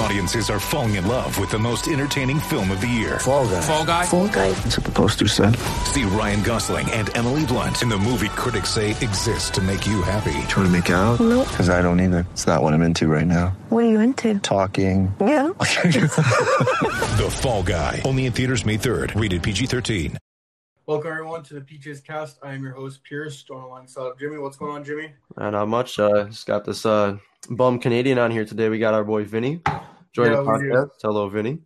[0.00, 3.18] Audiences are falling in love with the most entertaining film of the year.
[3.18, 3.60] Fall guy.
[3.60, 4.06] Fall Guy.
[4.06, 4.50] Fall guy.
[4.50, 5.56] That's what the poster said.
[5.84, 10.00] See Ryan Gosling and Emily Blunt in the movie critics say exists to make you
[10.00, 10.32] happy.
[10.48, 11.20] Trying to make it out?
[11.20, 11.48] Nope.
[11.48, 12.24] Because I don't either.
[12.32, 13.48] It's not what I'm into right now.
[13.68, 14.38] What are you into?
[14.38, 15.14] Talking.
[15.20, 15.50] Yeah.
[17.20, 18.00] The Fall Guy.
[18.06, 19.20] Only in theaters May 3rd.
[19.20, 20.16] Rated PG-13.
[20.86, 22.38] Welcome everyone to the Peaches Cast.
[22.42, 24.38] I am your host Pierce, joined alongside of Jimmy.
[24.38, 25.12] What's going on, Jimmy?
[25.36, 25.98] Uh, not much.
[25.98, 27.18] Uh, just got this uh,
[27.48, 28.68] bum Canadian on here today.
[28.68, 29.60] We got our boy Vinny
[30.12, 30.90] joining Yeah, the podcast.
[31.02, 31.58] Hello, Vinny.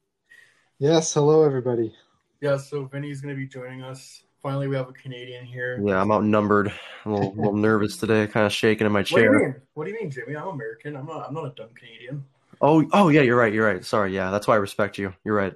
[0.79, 1.95] Yes, hello everybody.
[2.41, 4.23] Yeah, so Vinny's going to be joining us.
[4.43, 5.81] Finally, we have a Canadian here.
[5.83, 6.73] Yeah, I'm outnumbered.
[7.05, 9.23] I'm a little, little nervous today, kind of shaking in my chair.
[9.23, 9.49] What do you chair.
[9.49, 9.63] mean?
[9.73, 10.37] What do you mean, Jimmy?
[10.37, 10.97] I'm American.
[10.97, 11.27] I'm not.
[11.27, 12.25] I'm not a dumb Canadian.
[12.61, 13.53] Oh, oh yeah, you're right.
[13.53, 13.85] You're right.
[13.85, 14.15] Sorry.
[14.15, 15.15] Yeah, that's why I respect you.
[15.25, 15.55] You're right.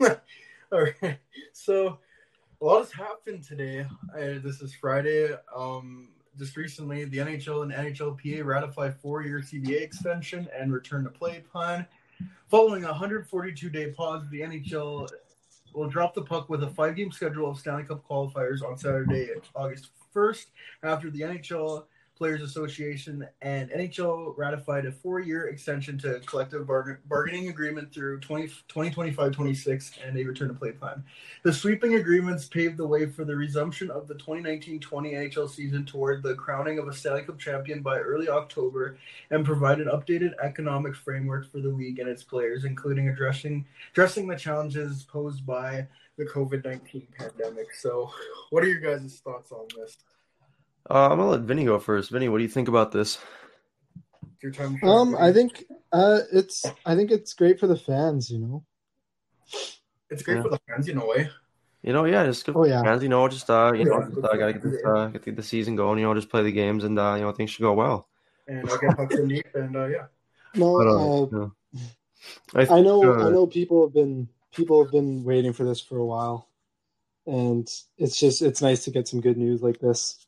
[0.72, 1.18] All right.
[1.52, 1.98] So,
[2.60, 3.86] a lot has happened today.
[4.14, 5.34] Uh, this is Friday.
[5.54, 6.08] Um,
[6.40, 11.86] just recently, the NHL and NHLPA ratified four-year CBA extension and return to play plan.
[12.48, 15.06] Following a 142-day pause, the NHL
[15.74, 19.90] will drop the puck with a five-game schedule of Stanley Cup qualifiers on Saturday, August
[20.16, 20.46] 1st,
[20.82, 21.84] after the NHL
[22.20, 28.46] Players Association and NHL ratified a four-year extension to collective bargain, bargaining agreement through 20,
[28.68, 31.02] 2025-26 and a return to play plan.
[31.44, 36.22] The sweeping agreements paved the way for the resumption of the 2019-20 NHL season toward
[36.22, 38.98] the crowning of a Stanley Cup champion by early October
[39.30, 44.28] and provide an updated economic framework for the league and its players, including addressing addressing
[44.28, 45.88] the challenges posed by
[46.18, 47.72] the COVID-19 pandemic.
[47.72, 48.12] So,
[48.50, 49.96] what are your guys' thoughts on this?
[50.88, 52.10] Uh, I'm gonna let Vinny go first.
[52.10, 53.18] Vinny, what do you think about this?
[54.42, 54.78] Your time.
[54.82, 58.30] Um, I think uh, it's I think it's great for the fans.
[58.30, 58.64] You know.
[60.08, 60.42] it's great Yeah.
[60.42, 61.28] for the fans in a way.
[61.82, 62.82] You know, yeah, just good Oh, yeah.
[62.82, 63.02] fans.
[63.02, 64.08] You know, just uh, you know, Yeah.
[64.08, 65.98] just, uh, gotta get this, uh, get the season going.
[65.98, 68.08] You know, just play the games, and uh, you know, things should go well.
[68.48, 70.06] And I'll get pucks in deep, and uh, yeah.
[70.54, 72.70] No, But, uh, uh, yeah.
[72.72, 75.80] I, I know uh, I know people have been people have been waiting for this
[75.80, 76.48] for a while,
[77.26, 80.26] and it's just it's nice to get some good news like this,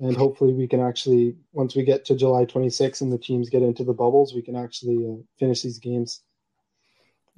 [0.00, 3.62] and hopefully we can actually once we get to July 26 and the teams get
[3.62, 6.22] into the bubbles, we can actually uh, finish these games.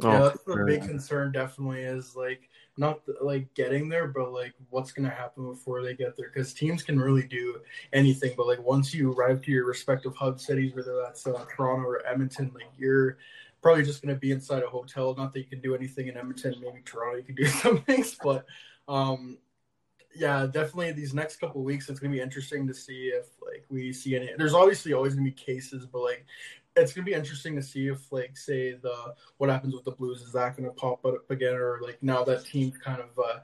[0.03, 1.33] oh, yeah, that's the big concern.
[1.33, 6.17] Definitely is like not like getting there, but like what's gonna happen before they get
[6.17, 6.31] there.
[6.33, 7.61] Because teams can really do
[7.93, 11.87] anything, but like once you arrive to your respective hub cities, whether that's uh, Toronto
[11.87, 13.19] or Edmonton, like you're
[13.61, 15.15] probably just gonna be inside a hotel.
[15.15, 18.17] Not that you can do anything in Edmonton, maybe Toronto, you can do some things,
[18.23, 18.47] but
[18.89, 19.37] um,
[20.19, 23.93] yeah, definitely these next couple weeks, it's gonna be interesting to see if like we
[23.93, 24.31] see any.
[24.37, 26.25] There's obviously always gonna be cases, but like
[26.77, 30.23] it's gonna be interesting to see if like say the what happens with the Blues
[30.23, 33.39] is that gonna pop up again or like now that teams kind of uh,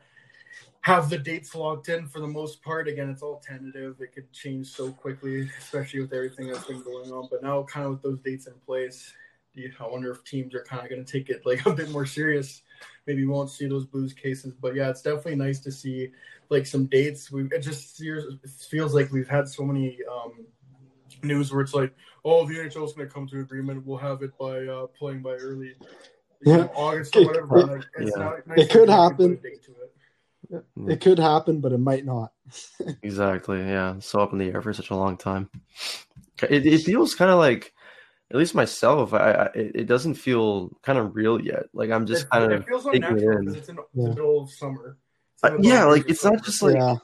[0.83, 2.89] have the dates locked in for the most part.
[2.89, 4.01] Again, it's all tentative.
[4.01, 7.29] It could change so quickly, especially with everything that's been going on.
[7.31, 9.13] But now, kind of with those dates in place,
[9.55, 11.91] you- I wonder if teams are kind of going to take it like a bit
[11.91, 12.63] more serious.
[13.07, 16.11] Maybe we won't see those Blues cases, but yeah, it's definitely nice to see
[16.51, 17.31] like some dates.
[17.33, 20.47] We it just feels, it feels like we've had so many um,
[21.23, 23.85] news where it's like, oh, the NHL is going to come to agreement.
[23.87, 25.75] We'll have it by uh, playing by early
[26.45, 26.69] you know, Yeah.
[26.75, 27.59] August or whatever.
[27.59, 28.23] It- Like, it's Yeah.
[28.25, 29.33] not- nice It could we can put happen.
[29.33, 29.69] a date
[30.51, 30.65] it.
[30.89, 32.33] It could happen, but it might not.
[33.03, 33.59] Exactly.
[33.61, 33.99] Yeah.
[34.01, 35.49] So up in the air for such a long time.
[36.51, 37.73] It, it feels kind of like,
[38.33, 41.65] at least myself, I, I it it doesn't feel kind of real yet.
[41.75, 43.45] Like I'm just It- kind it of feels taking it unnatural in.
[43.45, 44.09] because it's in the Yeah.
[44.09, 44.97] middle of summer.
[45.43, 46.97] Uh, yeah, like of it's not just like yeah,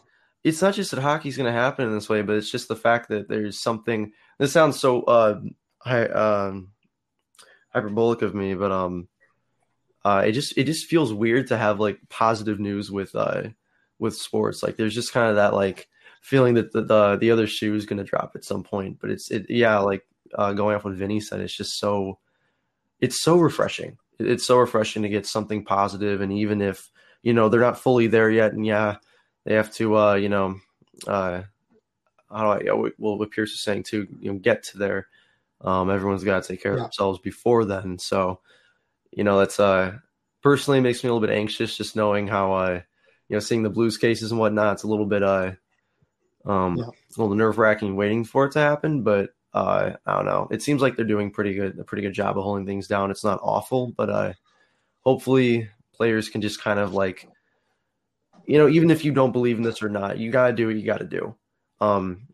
[0.44, 2.76] it's not just that hockey's going to happen in this way, but it's just the
[2.76, 4.12] fact that there's something.
[4.38, 5.40] This sounds so uh,
[5.80, 6.70] hi, um,
[7.74, 9.08] hyperbolic of me, but um,
[10.04, 13.42] uh, it just it just feels weird to have like positive news with uh
[13.98, 14.62] with sports.
[14.62, 15.88] Like there's just kind of that like
[16.22, 18.98] feeling that the the, the other shoe is going to drop at some point.
[19.00, 22.18] But it's it yeah like uh, going off what Vinny said, it's just so
[23.00, 23.98] it's so refreshing.
[24.18, 26.90] It's so refreshing to get something positive, and even if
[27.22, 28.96] you know they're not fully there yet, and yeah,
[29.44, 30.56] they have to uh, you know
[31.06, 31.42] uh,
[32.30, 35.08] how do I well what Pierce is saying too, you know, get to there.
[35.60, 37.98] Um, everyone's got to take care of themselves before then.
[37.98, 38.40] So,
[39.10, 39.98] you know, that's uh
[40.42, 42.80] personally makes me a little bit anxious just knowing how uh
[43.28, 45.52] you know, seeing the Blues cases and whatnot, it's a little bit uh,
[46.46, 46.84] um, Yeah.
[46.86, 49.02] a little nerve wracking waiting for it to happen.
[49.02, 50.46] But uh, I don't know.
[50.52, 53.10] It seems like they're doing pretty good, a pretty good job of holding things down.
[53.10, 54.32] It's not awful, but uh,
[55.00, 57.28] hopefully players can just kind of like,
[58.46, 60.76] you know, even if you don't believe in this or not, you gotta do what
[60.76, 61.34] you gotta do.
[61.80, 62.28] Um,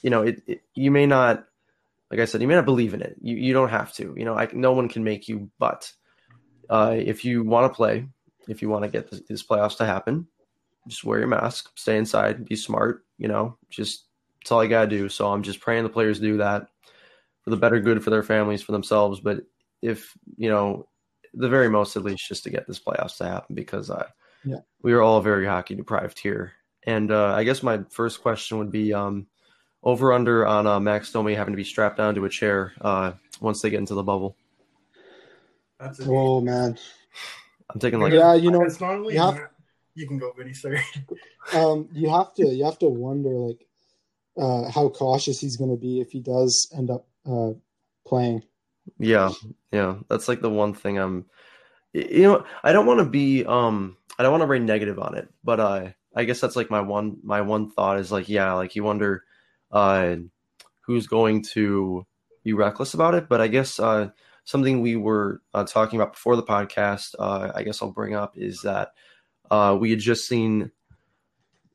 [0.00, 1.44] you know, it, it you may not,
[2.08, 3.16] like I said, you may not believe in it.
[3.20, 4.14] You you don't have to.
[4.16, 5.50] You know, I, no one can make you.
[5.58, 5.92] But
[6.68, 8.06] uh, if you want to play,
[8.46, 10.28] if you want to get this, this playoffs to happen,
[10.86, 13.04] just wear your mask, stay inside, be smart.
[13.18, 14.06] You know, just
[14.40, 15.08] that's all I gotta do.
[15.08, 16.68] So I'm just praying the players do that
[17.42, 19.20] for the better good for their families, for themselves.
[19.20, 19.40] But
[19.82, 20.86] if you know,
[21.34, 24.06] the very most at least, just to get this playoffs to happen because uh,
[24.44, 24.58] Yeah.
[24.82, 26.52] we are all very hockey deprived here.
[26.86, 29.26] And uh, I guess my first question would be um,
[29.82, 33.12] over under on uh, Max Domi having to be strapped down to a chair uh,
[33.40, 34.36] once they get into the bubble.
[35.78, 36.08] That's it.
[36.08, 36.78] Oh man,
[37.72, 39.52] I'm taking like Yeah, you know, it's not only you have- that-
[39.96, 40.52] you can go, Vinny.
[40.54, 40.80] Sorry.
[41.54, 43.66] um, you have to you have to wonder like
[44.40, 47.50] uh, how cautious he's going to be if he does end up uh,
[48.06, 48.42] playing.
[48.98, 49.30] Yeah,
[49.70, 51.26] yeah, that's like the one thing I'm.
[51.92, 53.44] You know, I don't want to be.
[53.44, 56.70] Um, I don't want to rain negative on it, but uh, I guess that's like
[56.70, 57.18] my one.
[57.22, 59.24] My one thought is like, yeah, like you wonder,
[59.70, 60.16] uh,
[60.82, 62.06] who's going to
[62.42, 63.28] be reckless about it.
[63.28, 64.10] But I guess uh,
[64.44, 67.14] something we were uh, talking about before the podcast.
[67.18, 68.92] Uh, I guess I'll bring up is that
[69.50, 70.70] uh, we had just seen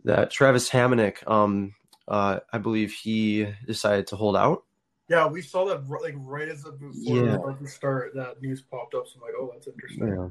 [0.06, 1.28] that Travis Hamonic.
[1.30, 1.74] Um,
[2.08, 4.64] uh, I believe he decided to hold out.
[5.08, 7.38] Yeah, we saw that like right as the before Yeah.
[7.38, 8.14] to start.
[8.16, 9.08] That news popped up.
[9.08, 10.08] So I'm like, oh, that's interesting.
[10.08, 10.30] Yeah.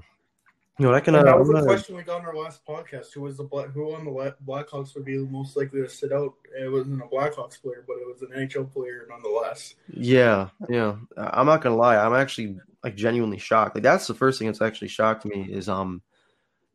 [0.80, 1.14] You know, I can.
[1.14, 3.12] And Uh, that was the question we got in our last podcast.
[3.14, 3.68] Who was the black?
[3.70, 6.34] Who on the Blackhawks would be most likely to sit out?
[6.60, 9.76] It wasn't a Blackhawks player, but it was an NHL player nonetheless.
[9.92, 10.96] Yeah, yeah.
[11.16, 11.96] I'm not gonna lie.
[11.96, 13.76] I'm actually like genuinely shocked.
[13.76, 16.02] Like that's the first thing that's actually shocked me is um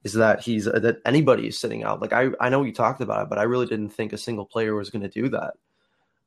[0.03, 2.01] is that he's uh, that anybody is sitting out.
[2.01, 4.45] Like I I know you talked about it, but I really didn't think a single
[4.45, 5.53] player was going to do that.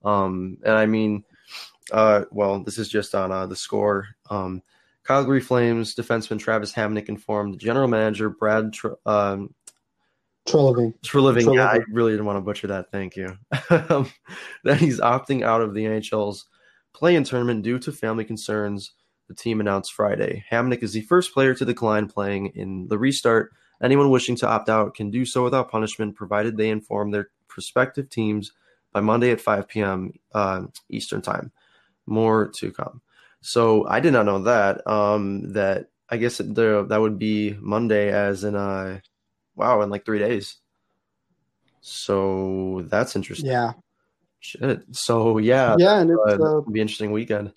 [0.05, 1.25] Um, and I mean,
[1.93, 4.09] uh, well, this is just on uh, the score.
[4.31, 4.63] Um,
[5.07, 9.55] Calgary Flames defenseman Travis Hamonic informed general manager Brad Tr- um,
[10.47, 10.95] Treliving.
[11.07, 12.91] for living, yeah, I really didn't want to butcher that.
[12.91, 13.37] Thank you.
[13.71, 14.11] um,
[14.65, 16.47] that he's opting out of the NHL's
[16.93, 18.93] play-in tournament due to family concerns.
[19.29, 20.45] The team announced Friday.
[20.51, 23.53] Hamonic is the first player to decline playing in the restart.
[23.83, 28.09] Anyone wishing to opt out can do so without punishment, provided they inform their prospective
[28.09, 28.53] teams
[28.93, 30.13] by Monday at 5 p.m.
[30.33, 31.51] Uh, Eastern Time.
[32.07, 33.01] More to come.
[33.41, 34.87] So I did not know that.
[34.87, 39.01] Um, that I guess the, that would be Monday, as in uh,
[39.57, 40.57] wow, in like three days.
[41.81, 43.51] So that's interesting.
[43.51, 43.73] Yeah,
[44.43, 44.83] Shit.
[44.91, 47.53] So yeah, yeah, and uh, it's uh, it'll be an interesting weekend.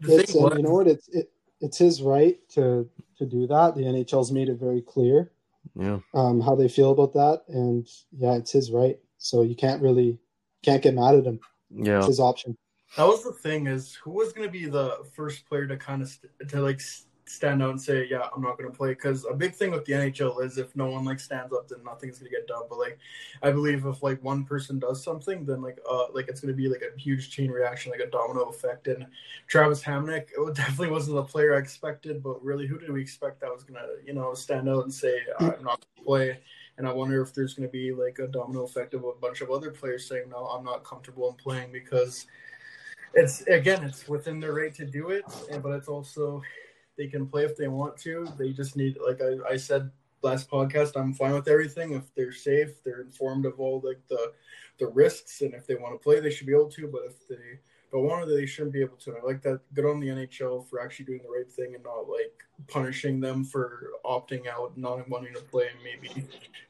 [0.00, 1.30] It's thing uh, you know what it's it,
[1.60, 2.88] it's his right to
[3.20, 3.74] to do that.
[3.76, 5.30] The NHL's made it very clear
[5.76, 7.86] Yeah, um, how they feel about that, and
[8.18, 8.98] yeah, it's his right.
[9.18, 10.18] So you can't really
[10.64, 11.38] can't get mad at him.
[11.70, 12.56] yeah, It's his option.
[12.96, 16.02] that was the thing is who was going to be the first player to kind
[16.02, 18.90] of st- to like s- stand out and say, yeah, I'm not going to play.
[18.90, 21.82] Because a big thing with the NHL is if no one like stands up, then
[21.84, 22.62] nothing's going to get done.
[22.68, 22.98] But like,
[23.42, 26.56] I believe if like one person does something, then like uh like it's going to
[26.56, 28.88] be like a huge chain reaction, like a domino effect.
[28.88, 29.06] And
[29.46, 32.22] Travis Hamonic, it definitely wasn't the player I expected.
[32.22, 34.92] But really, who did we expect that was going to you know stand out and
[34.92, 36.40] say, I'm not going to play?
[36.78, 39.42] And I wonder if there's going to be like a domino effect of a bunch
[39.42, 42.26] of other players saying, no, I'm not comfortable in playing because
[43.12, 45.24] it's again, it's within their right to do it,
[45.62, 46.42] but it's also
[46.96, 48.26] they can play if they want to.
[48.38, 49.90] They just need, like I, I said
[50.22, 54.32] last podcast, I'm fine with everything if they're safe, they're informed of all like the
[54.78, 56.88] the risks, and if they want to play, they should be able to.
[56.88, 57.60] But if they
[57.92, 59.10] don't want to, they shouldn't be able to.
[59.10, 59.60] And I like that.
[59.74, 62.32] Good on the NHL for actually doing the right thing and not like
[62.66, 66.26] punishing them for opting out, not wanting to play, and maybe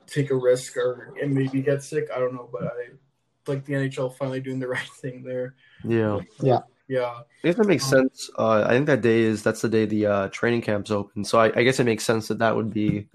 [0.07, 2.09] take a risk or and maybe get sick.
[2.15, 2.91] I don't know, but I
[3.47, 5.55] like the NHL finally doing the right thing there.
[5.85, 6.21] yeah.
[6.41, 6.61] Yeah.
[6.91, 7.21] Yeah.
[7.45, 8.31] I guess that makes sense.
[8.37, 11.25] Uh, I think that day is that's the day the uh, training camps open.
[11.25, 13.07] So I, I guess it makes sense that that would be,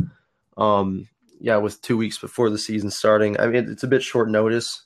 [0.55, 1.09] um,
[1.41, 3.37] yeah, with two weeks before the season starting.
[3.37, 4.81] I mean, it's a bit short notice.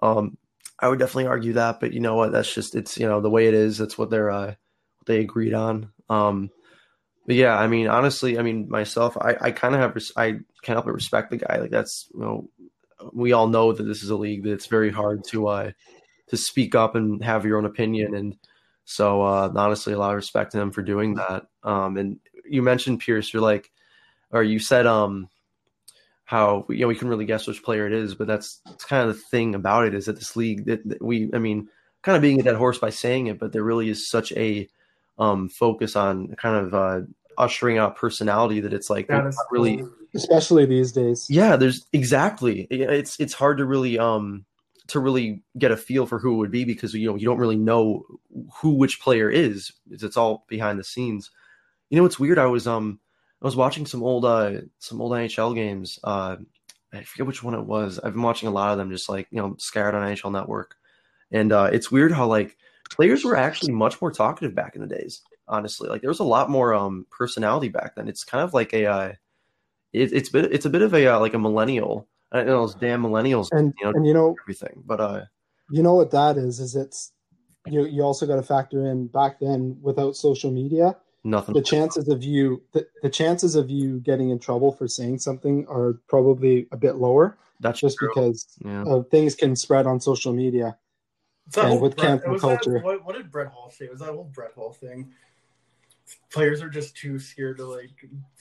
[0.00, 0.38] Um,
[0.78, 2.30] I would definitely argue that, but you know what?
[2.30, 3.78] That's just it's you know the way it is.
[3.78, 5.90] That's what they're uh, what they agreed on.
[6.08, 6.50] Um,
[7.26, 10.38] but yeah, I mean, honestly, I mean myself, I, I kind of have res- I
[10.62, 11.56] can't help but respect the guy.
[11.56, 12.48] Like that's you know,
[13.12, 15.72] we all know that this is a league that it's very hard to uh
[16.30, 18.36] to speak up and have your own opinion and
[18.84, 22.18] so uh honestly a lot of respect to him for doing that um and
[22.48, 23.70] you mentioned pierce you're like
[24.30, 25.28] or you said um
[26.24, 29.08] how you know we couldn't really guess which player it is but that's, that's kind
[29.08, 31.68] of the thing about it is that this league that, that we i mean
[32.02, 34.68] kind of being a dead horse by saying it but there really is such a
[35.18, 37.00] um focus on kind of uh
[37.38, 39.84] ushering out personality that it's like That there's is not really
[40.14, 41.26] especially these days.
[41.28, 42.66] Yeah, there's exactly.
[42.70, 44.44] It's it's hard to really um
[44.90, 47.38] to really get a feel for who it would be because you know you don't
[47.38, 48.04] really know
[48.54, 49.72] who which player is.
[49.90, 51.30] It's all behind the scenes.
[51.90, 52.38] You know, it's weird.
[52.38, 53.00] I was um
[53.42, 55.98] I was watching some old uh some old NHL games.
[56.04, 56.36] Uh,
[56.92, 57.98] I forget which one it was.
[57.98, 60.76] I've been watching a lot of them, just like you know, scattered on NHL Network,
[61.30, 62.56] and uh, it's weird how like
[62.90, 65.22] players were actually much more talkative back in the days.
[65.48, 68.08] Honestly, like there was a lot more um personality back then.
[68.08, 69.12] It's kind of like a uh,
[69.92, 72.08] it, it's bit it's a bit of a uh, like a millennial.
[72.32, 74.82] I know those damn millennials, And you know, and you know everything.
[74.86, 75.24] But uh,
[75.70, 77.12] you know what that is is it's
[77.66, 81.54] you you also got to factor in back then without social media nothing.
[81.54, 85.66] the chances of you the, the chances of you getting in trouble for saying something
[85.68, 88.08] are probably a bit lower That's just true.
[88.14, 88.84] because Yeah.
[88.84, 90.78] uh, things can spread on social media
[91.46, 92.78] It's that And with Brett- cancel was that- culture.
[92.80, 93.88] what, what did Brett Hull say?
[93.88, 95.10] Was that whole Brett Hull thing?
[96.32, 97.90] Players are just too scared to like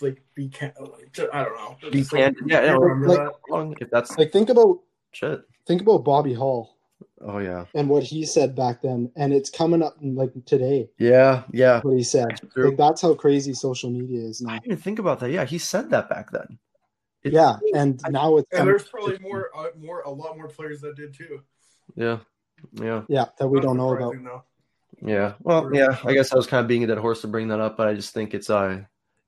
[0.02, 1.90] like be can- like, ju- I don't know.
[1.92, 2.36] Be Just, like.
[2.46, 3.18] Yeah, yeah, remember like-
[3.50, 3.76] that?
[3.82, 4.80] If that's like think about
[5.12, 5.42] shit.
[5.66, 6.76] think about bobby hull
[7.22, 11.44] Oh yeah, and what he said back then and it's coming up like today yeah,
[11.52, 11.82] yeah.
[11.82, 12.70] what he said True.
[12.70, 15.32] like that's how crazy social media is I didn't even think about that.
[15.32, 16.58] Yeah, he said that back then.
[17.24, 20.80] It- yeah and now it's And there's probably more, uh, more, a lot more players
[20.82, 21.42] that did too.
[21.96, 22.20] Yeah,
[22.74, 23.02] yeah.
[23.10, 24.44] yeah that we Not don't know about surprising, though.
[25.02, 25.34] Yeah.
[25.42, 25.98] Well, yeah.
[26.04, 27.88] I guess I was kind of being a dead horse to bring that up, but
[27.88, 28.82] I just think it's uh,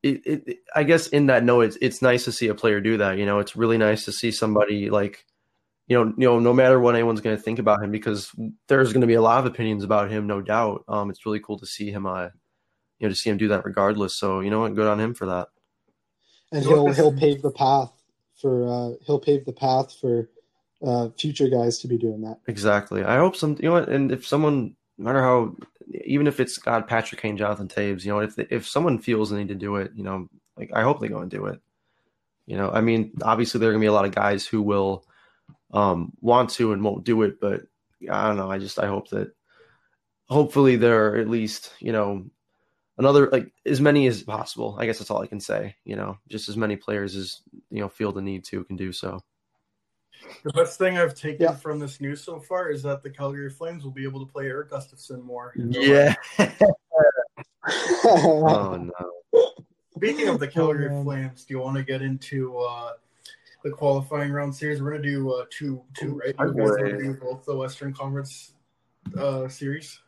[0.04, 2.82] it, it, it- I guess in that note, it's it's nice to see a player
[2.82, 3.18] do that.
[3.18, 5.26] You know, it's really nice to see somebody like,
[5.88, 8.32] you know, you know, no matter what anyone's going to think about him, because
[8.68, 10.84] there's going to be a lot of opinions about him, no doubt.
[10.88, 12.30] Um, it's really cool to see him, uh,
[13.00, 14.16] you know, to see him do that regardless.
[14.16, 15.48] So you know what, good on him for that.
[16.52, 17.92] and he'll he'll pave the path
[18.42, 20.30] for uh he'll pave the path for
[20.86, 23.04] uh future guys to be doing that Exactly.
[23.04, 25.56] I hope some, you know what, and if someone, no matter how,
[26.06, 29.38] even if it's God, Patrick Kane, Jonathan Toews, you know, if if someone feels the
[29.38, 31.60] need to do it, you know, like I hope they go and do it.
[32.46, 35.06] You know, I mean, obviously there are gonna be a lot of guys who will
[35.74, 37.62] um want to and won't do it, but
[38.12, 38.52] I don't know.
[38.52, 39.34] I just I hope that
[40.30, 42.24] hopefully there are at least you know
[43.00, 44.76] another like as many as possible.
[44.78, 45.76] I guess that's all I can say.
[45.84, 47.42] You know, just as many players as
[47.72, 49.24] you know feel the need to can do so.
[50.44, 51.56] The best thing I've taken Yeah.
[51.56, 54.46] from this news so far is that the Calgary Flames will be able to play
[54.48, 55.54] Erik Gustafsson more.
[55.56, 56.16] Yeah.
[58.06, 59.52] oh no.
[59.96, 61.04] Speaking of the Calgary man.
[61.04, 62.92] Flames, do you want to get into uh,
[63.64, 64.82] the qualifying round series?
[64.82, 66.36] We're gonna do uh, two, two, right?
[66.40, 68.54] You guys want to do both the Western Conference
[69.18, 70.00] uh, series?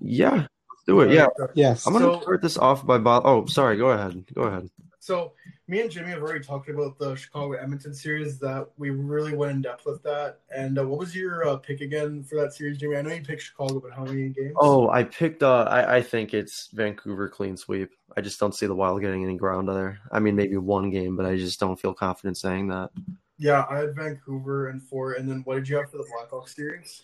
[0.00, 1.12] Yeah, let's do it.
[1.12, 3.22] Yeah, yes I'm gonna So- start this off by Bob.
[3.24, 3.76] Oh, sorry.
[3.76, 4.24] Go ahead.
[4.34, 4.68] Go ahead.
[5.06, 5.34] So
[5.68, 8.40] me and Jimmy have already talked about the Chicago Edmonton series.
[8.40, 10.40] That we really went in depth with that.
[10.50, 12.96] And uh, what was your uh, pick again for that series, Jimmy?
[12.96, 14.54] I know you picked Chicago, but how many games?
[14.56, 15.44] Oh, I picked.
[15.44, 17.90] Uh, I I think it's Vancouver clean sweep.
[18.16, 20.00] I just don't see the Wild getting any ground there.
[20.10, 22.90] I mean, maybe one game, but I just don't feel confident saying that.
[23.38, 25.12] yeah, I had Vancouver and four.
[25.12, 27.02] And then what did you have for the Blackhawks series?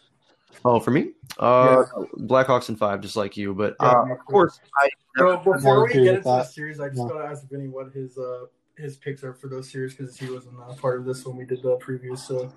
[0.64, 1.82] Oh, for me, uh,
[2.18, 3.54] Blackhawks in five, just like you.
[3.54, 6.46] But uh, me of course, I So before we get with into the that.
[6.46, 7.08] series, I just Yeah.
[7.08, 8.46] gotta ask Vinny what his uh
[8.78, 11.44] his picks are for those series because he wasn't uh, part of this when we
[11.44, 12.18] did the previews.
[12.18, 12.50] So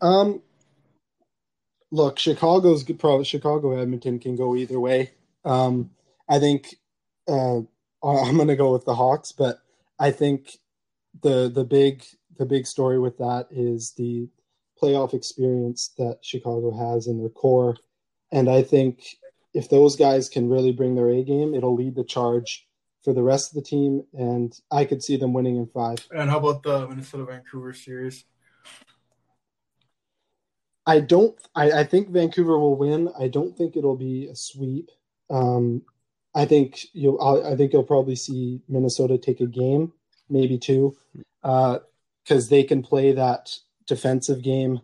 [0.00, 0.42] Um,
[1.90, 5.12] look, Chicago's good- probably Chicago Edmonton can go either way.
[5.44, 5.90] Um,
[6.28, 6.76] I think
[7.28, 7.58] uh,
[8.02, 9.60] I'm going to go with the Hawks, but
[9.98, 10.58] I think
[11.22, 12.04] the the big
[12.36, 14.28] the big story with that is the
[14.80, 17.76] playoff experience that Chicago has in their core,
[18.32, 19.16] and I think
[19.54, 22.66] if those guys can really bring their A game, it'll lead the charge
[23.02, 26.06] for the rest of the team, and I could see them winning in five.
[26.14, 28.24] and how about the Minnesota Vancouver series?
[30.86, 31.36] I don't.
[31.54, 33.10] I, I think Vancouver will win.
[33.18, 34.90] I don't think it'll be a sweep.
[35.30, 35.82] Um,
[36.34, 37.20] I think you'll.
[37.20, 39.92] I, I think you'll probably see Minnesota take a game,
[40.28, 40.96] maybe two,
[41.42, 43.56] because they can play that
[43.86, 44.80] defensive game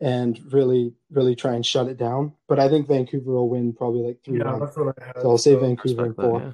[0.00, 2.32] and really, really try and shut it down.
[2.48, 4.38] But I think Vancouver will win probably like three.
[4.38, 5.20] Yeah, that's what I had.
[5.22, 6.40] So I'll say So Vancouver in respect that, four.
[6.40, 6.52] yeah.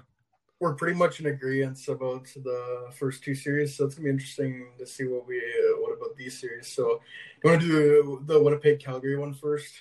[0.61, 4.69] We're pretty much in agreement about the first two series, so it's gonna be interesting
[4.79, 6.69] to see what we uh, what about these series.
[6.69, 7.01] So
[7.43, 9.73] you want to do the Winnipeg Calgary one first?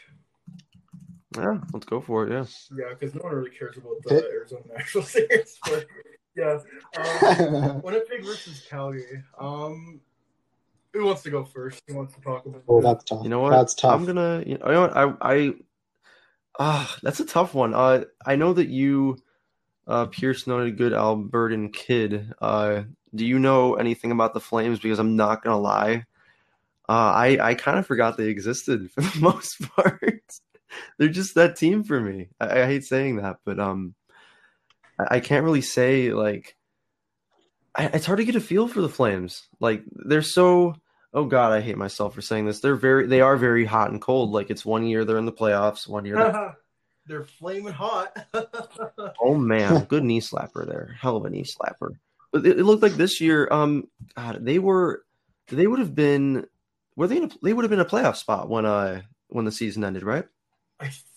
[1.36, 2.32] Yeah, let's go for it.
[2.32, 2.46] Yeah.
[2.78, 4.28] Yeah, because no one really cares about the Okay.
[4.28, 5.60] Arizona National series.
[5.66, 5.86] But
[6.36, 6.60] yeah,
[6.98, 9.22] um, Winnipeg versus Calgary.
[9.38, 10.00] Um,
[10.94, 11.82] who wants to go first?
[11.88, 12.64] Who wants to talk about?
[12.68, 12.82] oh, it?
[12.82, 13.24] that's tough.
[13.24, 13.52] You know what?
[13.52, 13.94] That's tough.
[13.94, 14.44] I'm gonna.
[14.46, 14.98] You know what?
[14.98, 15.54] I I
[16.58, 17.74] ah, that's a tough one.
[17.74, 19.18] Uh, I know that you,
[19.88, 22.34] uh, Pierce noted a good Albertan kid.
[22.42, 24.80] Uh, do you know anything about the Flames?
[24.80, 26.06] Because I'm not gonna lie,
[26.88, 30.24] uh, I I kind of forgot they existed for the most part.
[30.98, 32.30] They're just that team for me.
[32.40, 33.96] I, I hate saying that, but um,
[35.00, 36.56] I, I can't really say like.
[37.76, 39.48] I, it's hard to get a feel for the Flames.
[39.60, 40.76] Like they're so.
[41.12, 42.60] Oh God, I hate myself for saying this.
[42.60, 44.30] They're very, they are very hot and cold.
[44.30, 46.16] Like it's one year they're in the playoffs, one year.
[46.16, 46.56] They're,
[47.10, 48.16] They're flaming hot.
[49.22, 50.96] oh man, good knee slapper there.
[51.02, 51.96] Hell of a knee slapper.
[52.32, 55.02] But it, it looked like this year, um, God, they were,
[55.48, 56.46] they would have been,
[56.96, 57.18] were they?
[57.18, 60.04] In a, they would have been a playoff spot when, uh, when the season ended,
[60.04, 60.26] right?
[60.80, 61.09] I think so.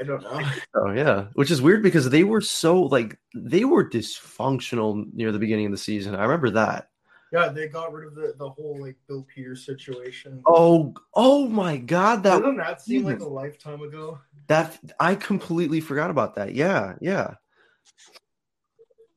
[0.00, 0.40] I don't know.
[0.74, 5.38] Oh yeah, which is weird because they were so like they were dysfunctional near the
[5.38, 6.14] beginning of the season.
[6.14, 6.88] I remember that.
[7.32, 10.42] Yeah, they got rid of the, the whole like Bill Peters situation.
[10.46, 14.18] Oh, oh my God, that Doesn't that seem like a lifetime ago?
[14.48, 16.54] that I completely forgot about that.
[16.54, 17.34] Yeah, yeah.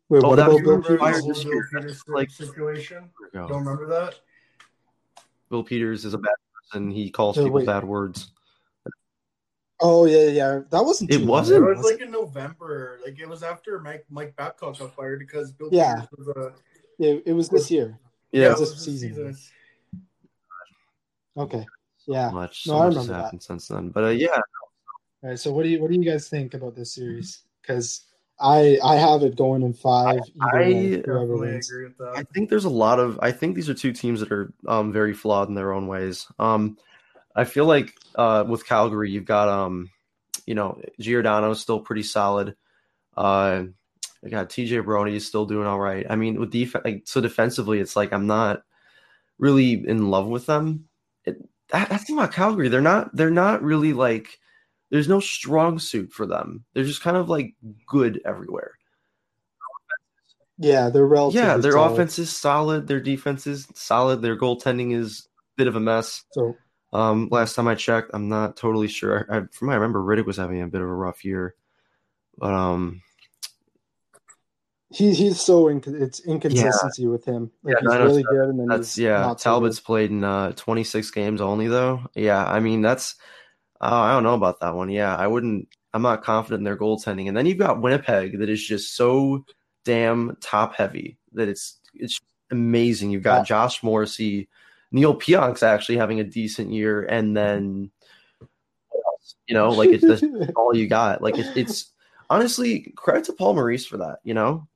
[0.09, 1.43] Wait, Oh, what that- about you Bill remember Peters?
[1.43, 3.09] Bill Peters like- situation?
[3.31, 4.15] Bill Don't remember that?
[5.49, 6.35] Bill Peters is a bad
[6.71, 6.91] person.
[6.91, 7.65] He calls Yeah, people wait.
[7.65, 8.32] bad words.
[9.82, 10.60] Oh yeah, yeah.
[10.70, 11.12] That wasn't.
[11.12, 11.63] It wasn't?
[11.63, 13.00] It was was like in November.
[13.03, 16.01] Like it was after Mike Mike Babcock got fired because Bill Yeah.
[16.01, 16.53] Peters was a
[17.00, 17.24] it?
[17.25, 18.00] it was this year.
[18.32, 19.36] Yeah, it this was season.
[21.38, 21.65] Okay.
[22.08, 22.30] Yeah.
[22.32, 22.68] much.
[22.68, 23.24] No, So I much has remember that.
[23.25, 23.89] happened since then.
[23.89, 24.30] But uh, yeah,
[25.24, 25.39] All right.
[25.39, 27.42] So what do you what do you guys think about this series?
[27.62, 28.06] Because
[28.39, 30.20] I I have it going in five.
[30.20, 31.72] either I way, whoever Definitely wins.
[31.72, 33.20] agree with I think there's a lot of.
[33.22, 36.27] I think these are two teams that are um, very flawed in their own ways.
[36.39, 36.77] Um,
[37.35, 39.89] I feel like uh, with Calgary, you've got um,
[40.45, 42.55] you know, Giordano's still pretty solid.
[43.15, 43.63] Uh,
[44.25, 46.05] I got TJ Brodie is still doing all right.
[46.09, 48.63] I mean, with defense, like, so defensively, it's like I'm not
[49.37, 50.87] really in love with them.
[51.25, 51.37] It,
[51.69, 52.69] that, that's the thing about Calgary.
[52.69, 53.15] They're not.
[53.15, 54.39] They're not really like.
[54.91, 56.65] There's no strong suit for them.
[56.73, 57.55] They're just kind of like
[57.87, 58.73] good everywhere.
[60.57, 61.47] Yeah, they're relatively.
[61.47, 61.93] Yeah, their solid.
[61.93, 62.87] offense is solid.
[62.87, 64.21] Their defense is solid.
[64.21, 66.23] Their goaltending is a bit of a mess.
[66.31, 66.55] So
[66.93, 69.25] Um, last time I checked, I'm not totally sure.
[69.29, 71.55] I, from what I remember, Rittich was having a bit of a rough year,
[72.38, 73.01] but um,
[74.91, 77.51] he he's so inc- it's inconsistency with him.
[77.63, 79.21] Like Yeah, he's really good, and then that's yeah.
[79.21, 82.01] Not so Talbot's played in uh 26 games only though.
[82.13, 83.15] Yeah, I mean that's
[83.81, 84.89] uh, I don't know about that one.
[84.89, 85.68] Yeah, I wouldn't.
[85.96, 87.27] I'm not confident in their goaltending.
[87.27, 89.46] And then you've got Winnipeg that is just so
[89.83, 93.09] damn top heavy that it's it's amazing.
[93.09, 93.44] You've got Yeah.
[93.46, 94.48] Josh Morrissey,
[94.94, 97.92] Neal Pionk's actually having a decent year, and then
[99.48, 100.24] you know, like it's just
[100.56, 101.22] all you got.
[101.22, 101.92] Like it, it's
[102.29, 104.68] honestly credit to Paul Maurice for that, you know,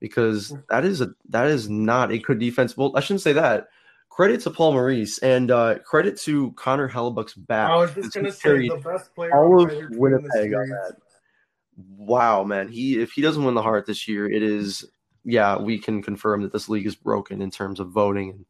[0.00, 2.76] because that is a that is not a good defense.
[2.76, 3.68] Well, I shouldn't say that.
[4.10, 7.70] Credit to Paul Maurice and uh, credit to Connor Hellebuyck's back.
[7.70, 10.54] I was just gonna say the best player all of either team in this Winnipeg
[10.54, 10.96] on that.
[11.96, 12.68] Wow, man.
[12.68, 14.84] He if he doesn't win the Hart this year, it is
[15.24, 18.44] yeah, we can confirm that this league is broken in terms of voting and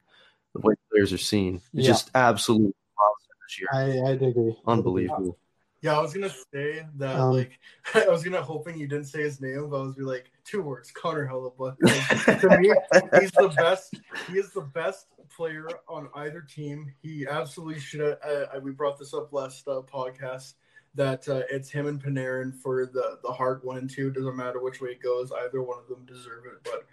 [0.54, 1.56] the way players are seen.
[1.56, 1.88] It's Yeah.
[1.88, 3.68] just absolutely monster this year.
[3.72, 4.56] I I agree.
[4.66, 5.38] Unbelievable.
[5.80, 7.16] Yeah, I was gonna say that.
[7.18, 7.58] Um, like,
[7.94, 10.62] I was gonna hoping you didn't say his name, but I was be like, two
[10.62, 11.76] words, Connor Hellebuyck.
[12.26, 12.72] Like, to me,
[13.20, 13.94] he's the best.
[14.28, 16.92] He is the best player on either team.
[17.02, 18.00] He absolutely should.
[18.00, 20.54] have uh, we brought this up last uh, podcast
[20.94, 24.10] that uh, it's him and Panarin for the the Hart one and two.
[24.12, 26.62] Doesn't matter which way it goes, either one of them deserve it.
[26.62, 26.86] But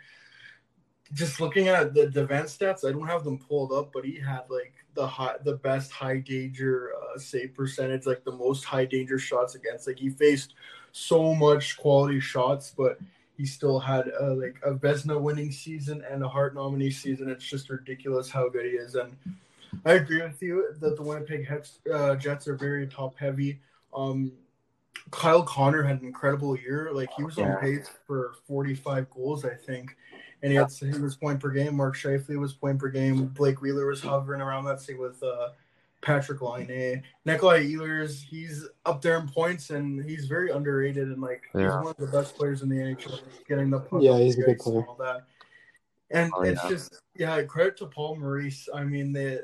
[1.14, 4.20] just looking at the, the advanced stats, I don't have them pulled up, but he
[4.20, 8.86] had like the high, the best high danger uh, save percentage, like the most high
[8.86, 9.88] danger shots against.
[9.88, 10.54] Like he faced
[10.92, 13.00] so much quality shots, but
[13.38, 17.30] he still had uh, like a Vezina winning season and a Hart nominee season.
[17.30, 19.16] It's just ridiculous how good he is, and
[19.86, 23.62] I agree with you that the Winnipeg Hex, uh, Jets are very top heavy.
[23.96, 24.32] Um,
[25.12, 26.92] Kyle Connor had an incredible year.
[26.94, 27.56] Like he was Yeah.
[27.56, 29.96] on pace for 45 goals, I think.
[30.42, 31.76] And he had he was point per game.
[31.76, 33.26] Mark Scheifele was point per game.
[33.28, 35.50] Blake Wheeler was hovering around that same with uh,
[36.02, 37.04] Patrik Laine.
[37.26, 41.88] Nikolai Ehlers, he's up there in points and he's very underrated and like he's one
[41.88, 44.66] of the best players in the NHL, getting the puck Yeah, he's a good ice
[44.66, 44.86] and player.
[44.88, 45.26] all that.
[46.12, 46.70] And Oh, it's yeah.
[46.70, 48.70] just yeah, credit to Paul Maurice.
[48.74, 49.40] I mean, they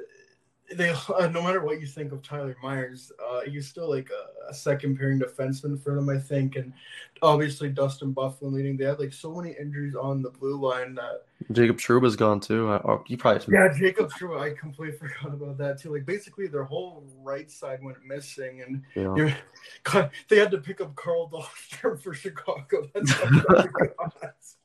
[0.73, 4.49] they uh, no matter what you think of Tyler Myers, uh, he's still like a,
[4.49, 6.55] a second pairing defenseman for them, I think.
[6.55, 6.73] And
[7.21, 8.77] obviously Dustin Byfuglien leading.
[8.77, 12.71] They had like so many injuries on the blue line that Jacob Trouba's gone too.
[12.71, 14.39] I, oh, you probably yeah, Jacob True.
[14.39, 15.93] I completely forgot about that too.
[15.93, 19.35] Like basically their whole right side went missing, and Yeah.
[19.83, 22.89] God, they had to pick up Carl Dahlstrom for Chicago.
[22.93, 24.55] That's how bad it was.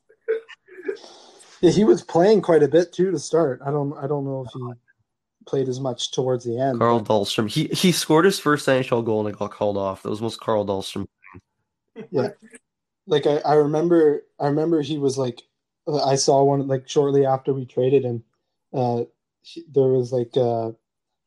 [1.61, 3.61] Yeah, he was playing quite a bit too to start.
[3.65, 4.61] I don't I don't know if he
[5.51, 6.79] played as much towards the end.
[6.79, 7.51] Carl but- Dahlstrom.
[7.51, 10.03] He he scored his first NHL goal and it got called off.
[10.03, 11.07] That was most Carl Dahlstrom.
[12.11, 12.29] Yeah.
[13.07, 15.43] Like I, I remember I remember he was like
[16.05, 18.23] I saw one like shortly after we traded him.
[18.73, 19.05] Uh,
[19.43, 20.71] he- there was like uh,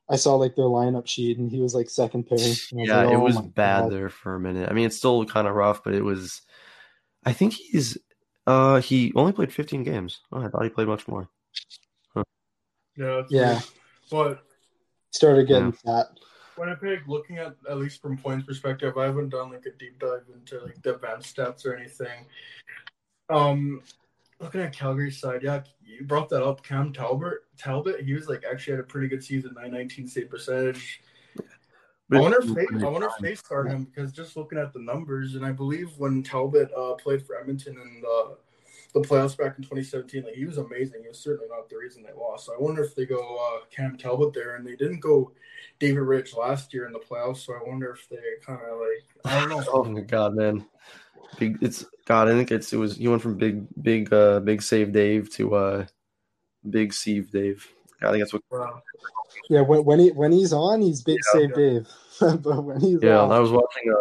[0.09, 2.43] I saw like their lineup sheet and he was like second pairing.
[2.71, 4.69] And I was Yeah, like, it "Oh was bad God." there for a minute.
[4.69, 6.41] I mean, it's still kind of rough, but it was.
[7.25, 7.97] I think he's.
[8.45, 10.19] Uh, he only played 15 games.
[10.31, 11.29] Oh, I thought he played much more.
[12.15, 13.51] Yeah, it's Yeah.
[13.53, 13.63] weird.
[14.09, 14.43] But
[15.13, 16.07] Started getting fat.
[16.57, 20.23] Winnipeg, looking at at least from points perspective, I haven't done like a deep dive
[20.33, 22.25] into like the advanced stats or anything.
[23.29, 23.81] Um,
[24.39, 26.63] looking at Calgary's side, yeah, you brought that up.
[26.63, 31.01] Cam Talbot, Talbot, he was like actually had a pretty good season, 919 save percentage.
[32.11, 34.79] I wonder if they, I wonder if they start him because just looking at the
[34.79, 38.37] numbers, and I believe when Talbot uh, played for Edmonton in the
[38.93, 41.01] the playoffs back in 2017, like he was amazing.
[41.01, 42.45] He was certainly not the reason they lost.
[42.45, 45.31] So I wonder if they go uh, Cam Talbot there, and they didn't go
[45.79, 47.37] David Rittich last year in the playoffs.
[47.37, 49.63] So I wonder if they kind of like I don't know.
[49.73, 50.65] Oh my god, man!
[51.39, 52.27] Big, it's God.
[52.27, 55.55] I think it's it was he went from big, big, uh, big save Dave to
[55.55, 55.85] uh,
[56.69, 57.67] big save Dave.
[58.01, 58.43] I think that's what.
[58.51, 58.81] Wow.
[59.49, 61.39] Yeah, when, when he when he's on, he's big Yeah.
[61.39, 61.87] save Dave.
[62.43, 63.95] but when he's Yeah, off, I was watching uh,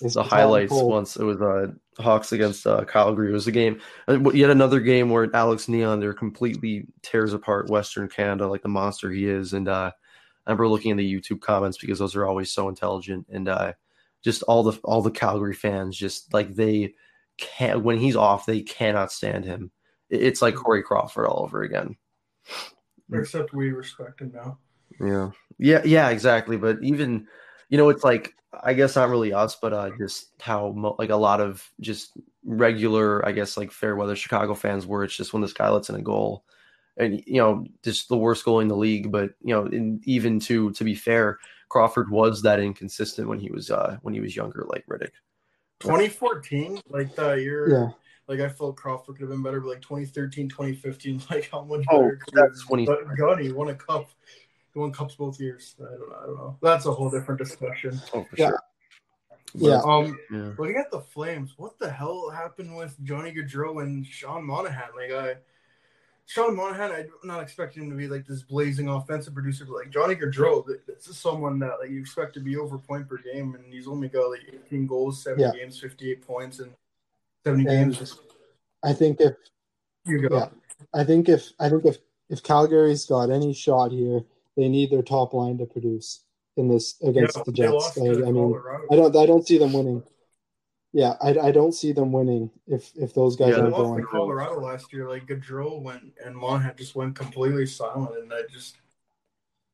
[0.00, 0.90] it's the highlights cold.
[0.90, 1.16] once.
[1.16, 3.30] It was uh, Hawks against uh, Calgary.
[3.30, 8.08] It was a game, uh, yet another game where Alex Nylander completely tears apart Western
[8.08, 9.52] Canada like the monster he is.
[9.52, 9.90] And uh,
[10.46, 13.72] I remember looking in the YouTube comments because those are always so intelligent, and uh,
[14.22, 16.94] just all the all the Calgary fans just like they
[17.36, 19.70] can't when he's off, they cannot stand him.
[20.10, 21.96] It's like Corey Crawford all over again.
[23.12, 24.58] Except we respect him now.
[25.00, 25.30] Yeah.
[25.58, 26.56] Yeah, yeah, exactly.
[26.56, 27.26] But even,
[27.68, 31.10] you know, it's like I guess not really us, but uh, just how mo- like
[31.10, 32.12] a lot of just
[32.44, 35.04] regular, I guess, like fair weather Chicago fans were.
[35.04, 36.44] It's just when this guy lets in a goal,
[36.96, 39.12] and you know, just the worst goal in the league.
[39.12, 43.50] But you know, in, even to to be fair, Crawford was that inconsistent when he
[43.50, 45.12] was uh when he was younger, like Rittich.
[45.80, 47.90] 2014, like that year, Yeah,
[48.26, 51.84] like I felt Crawford could have been better, but like 2013, 2015, like how much
[51.90, 54.10] Oh, better could that's have- 20 But Gunny won a cup.
[54.78, 55.74] He won cups both years.
[55.80, 56.16] I don't know.
[56.22, 56.56] I don't know.
[56.62, 58.00] That's a whole different discussion.
[58.14, 58.50] Oh, for Yeah.
[58.50, 58.62] sure.
[59.54, 59.80] yeah.
[59.84, 60.52] Um, Yeah.
[60.56, 64.90] looking at the Flames, what the hell happened with Johnny Gaudreau and Sean Monahan?
[64.94, 65.38] Like I,
[66.26, 69.90] Sean Monahan, I'm not expecting him to be like this blazing offensive producer, but like
[69.90, 73.16] Johnny Gaudreau, th- this is someone that like you expect to be over point per
[73.16, 75.50] game, and he's only got like 18 goals, seven Yeah.
[75.52, 76.72] games, 58 points, and
[77.44, 78.20] 70 And- games.
[78.84, 79.34] I think if
[80.04, 80.36] You go.
[80.36, 80.48] Yeah.
[80.94, 84.20] I think if I think if if Calgary's got any shot here,
[84.58, 86.24] they need their top line to produce
[86.56, 87.96] in this against Yeah, the Jets.
[87.96, 88.86] I, I mean, Colorado.
[88.90, 90.02] I don't I don't see them winning.
[90.92, 93.84] Yeah, I, I don't see them winning if if those guys Yeah, They aren't lost
[93.84, 94.00] going.
[94.00, 95.08] to Colorado last year.
[95.08, 98.78] Like Gaudreau went and Monahan just went completely silent, and I just,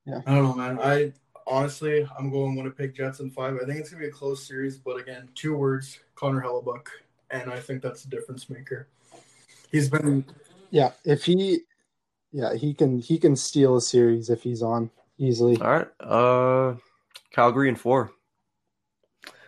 [0.06, 0.20] Yeah.
[0.26, 0.78] I don't know, man.
[0.78, 1.12] I
[1.46, 3.56] honestly, I'm going Winnipeg Jets in five.
[3.56, 6.88] I think it's gonna be a close series, but again, two words: Connor Hellebuyck,
[7.30, 8.88] and I think that's a difference maker.
[9.72, 10.26] He's been
[10.70, 11.62] Yeah, if he,
[12.34, 15.56] yeah, he can he can steal a series if he's on easily.
[15.60, 15.88] All right.
[16.00, 16.74] Uh,
[17.30, 18.10] Calgary in four.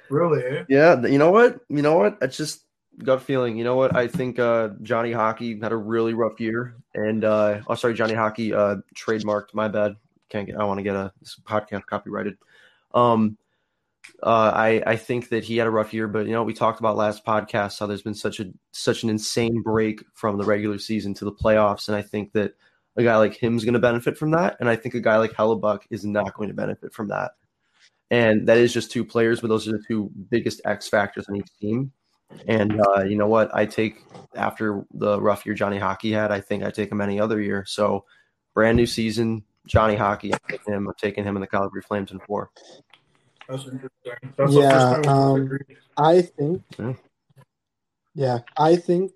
[0.09, 0.65] really, eh?
[0.69, 1.61] Yeah, you know what?
[1.69, 2.19] You know what?
[2.23, 2.63] It's just
[3.03, 3.57] gut feeling.
[3.59, 3.97] You know what?
[3.97, 8.15] I think uh, Johnny Hockey had a really rough year, and uh, oh, sorry, Johnny
[8.15, 9.53] Hockey uh, trademarked.
[9.53, 9.97] My bad.
[10.29, 10.57] Can't get.
[10.57, 12.39] I want to get a this podcast copyrighted.
[12.95, 13.37] Um,
[14.23, 16.79] uh, I I think that he had a rough year, but you know we talked
[16.79, 20.79] about last podcast how there's been such a such an insane break from the regular
[20.79, 22.55] season to the playoffs, and I think that
[22.97, 25.17] a guy like him is going to benefit from that, and I think a guy
[25.19, 27.33] like Hellebuyck is not going to benefit from that.
[28.11, 31.37] And that is just two players, but those are the two biggest X factors on
[31.37, 31.93] each team.
[32.47, 33.55] And uh, you know what?
[33.55, 34.03] I take
[34.35, 37.65] after the rough year Johnny Hockey had, I think I take him any other year.
[37.67, 38.05] So
[38.55, 40.33] brand new season, Johnny Hockey.
[40.33, 40.89] I'm taking him.
[40.89, 42.51] I'm taking him in the Calgary Flames in four.
[43.49, 44.35] That's interesting.
[44.37, 45.59] That's Yeah, the first time um.
[45.97, 46.63] I think.
[46.79, 46.93] Yeah.
[48.15, 49.13] Yeah, I think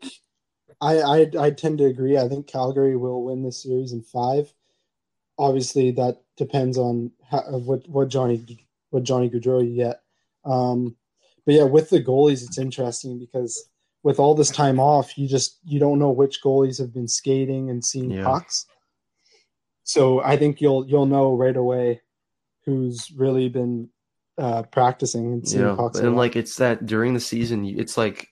[0.81, 2.17] I, I I tend to agree.
[2.17, 4.53] I think Calgary will win this series in five.
[5.39, 10.01] Obviously, that depends on how, what what Johnny what Johnny Gaudreau you get.
[10.45, 10.97] Um,
[11.45, 13.69] but yeah, with the goalies, it's interesting because
[14.03, 17.69] with all this time off, you just you don't know which goalies have been skating
[17.71, 18.25] and seeing Yeah.
[18.25, 18.67] pucks.
[19.85, 22.01] So I think you'll you'll know right away
[22.65, 23.89] who's really been
[24.39, 25.99] uh, practicing and seeing Yeah, pucks.
[25.99, 28.29] and like it's that during the season, it's like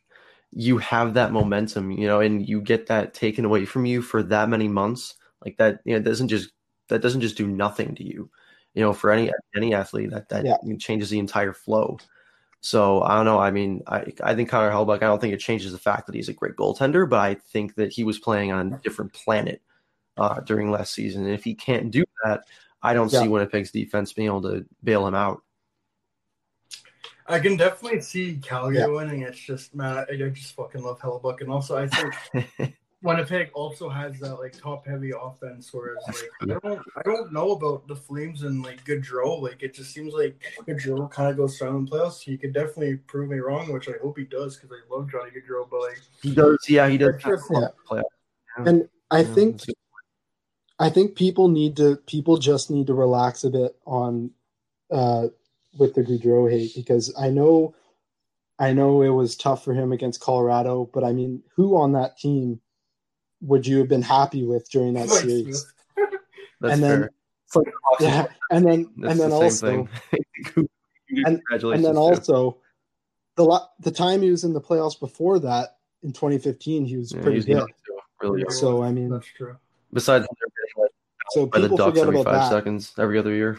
[0.52, 4.22] you have that momentum, you know, and you get that taken away from you for
[4.24, 5.14] that many months.
[5.44, 6.50] Like that, you know, it doesn't just
[6.88, 8.30] that doesn't just do nothing to you,
[8.74, 8.92] you know.
[8.92, 10.56] For any any athlete, that that Yeah.
[10.78, 11.98] changes the entire flow.
[12.60, 13.38] So I don't know.
[13.38, 14.96] I mean, I I think Connor Hellebuyck.
[14.96, 17.76] I don't think it changes the fact that he's a great goaltender, but I think
[17.76, 19.62] that he was playing on a different planet
[20.16, 21.24] uh, during last season.
[21.24, 22.44] And if he can't do that,
[22.82, 23.22] I don't Yeah.
[23.22, 25.42] see Winnipeg's defense being able to bail him out.
[27.28, 28.86] I can definitely see Calgary Yeah.
[28.86, 29.22] winning.
[29.22, 32.14] It's just man, I, I just fucking love Hellebuyck, and also I think
[33.02, 37.52] Winnipeg also has that like top heavy offense, whereas like I don't I don't know
[37.52, 39.40] about the Flames and like Gaudreau.
[39.40, 42.20] Like it just seems like Gaudreau kind of goes silent playoffs.
[42.22, 45.30] He could definitely prove me wrong, which I hope he does because I love Johnny
[45.30, 45.68] Gaudreau.
[45.70, 47.14] But like He does, yeah, he does.
[47.24, 47.68] Yeah.
[47.86, 48.02] Play.
[48.56, 49.64] And I Yeah, think.
[50.80, 54.30] I think people need to people just need to relax a bit on
[54.92, 55.26] uh
[55.78, 57.74] with the Gaudreau hate because I know
[58.58, 62.18] I know it was tough for him against Colorado, but I mean, who on that
[62.18, 62.60] team
[63.40, 65.64] would you have been happy with during that series?
[66.60, 67.10] That's and then- fair.
[67.54, 67.66] Like
[68.00, 69.88] Yeah, and then That's and then the also
[71.24, 71.98] and, and then too.
[71.98, 72.58] also
[73.36, 77.10] the la- the time he was in the playoffs before that in 2015, he was
[77.12, 77.56] Yeah, pretty he's good.
[77.56, 77.68] young,
[78.20, 78.40] really.
[78.40, 78.50] young.
[78.50, 79.56] So I mean, That's true.
[79.94, 80.26] Besides,
[80.76, 80.90] like
[81.30, 82.50] so by the people Ducks forget every about five that.
[82.50, 83.58] seconds every other year.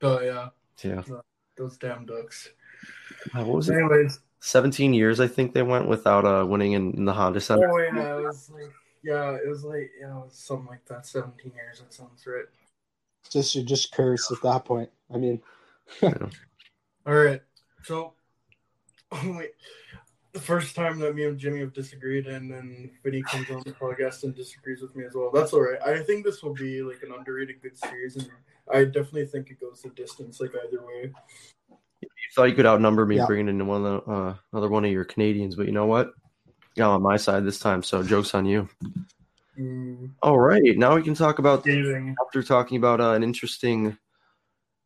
[0.00, 0.48] But yeah,
[0.82, 1.02] Yeah.
[1.56, 2.48] those damn Ducks.
[3.34, 3.74] Uh, What was it?
[3.76, 7.68] Anyways, 17 years, I think they went without uh, winning in, in the Honda Center.
[7.70, 11.06] oh yeah, it was like yeah, it was like yeah, it was something like that.
[11.06, 11.80] Seventeen years.
[11.80, 12.44] That sounds right.
[13.30, 14.90] Just you just curse at that point.
[15.12, 15.40] I mean,
[16.02, 16.10] All
[17.14, 17.40] right.
[17.84, 18.14] So,
[19.24, 19.50] wait,
[20.32, 23.72] the first time that me and Jimmy have disagreed, and then Vinny comes on the
[23.72, 25.30] podcast and disagrees with me as well.
[25.32, 25.80] That's all right.
[25.84, 28.28] I think this will be like an underrated good series, and
[28.72, 31.12] I definitely think it goes the distance, like either way.
[32.00, 33.26] You thought you could outnumber me Yeah.
[33.26, 36.10] bringing in one of the, uh, another one of your Canadians, but you know what?
[36.76, 38.68] You're on my side this time, so joke's on you.
[39.58, 42.14] Mm, All right, now we can talk about dating.
[42.24, 43.96] after talking about uh, an interesting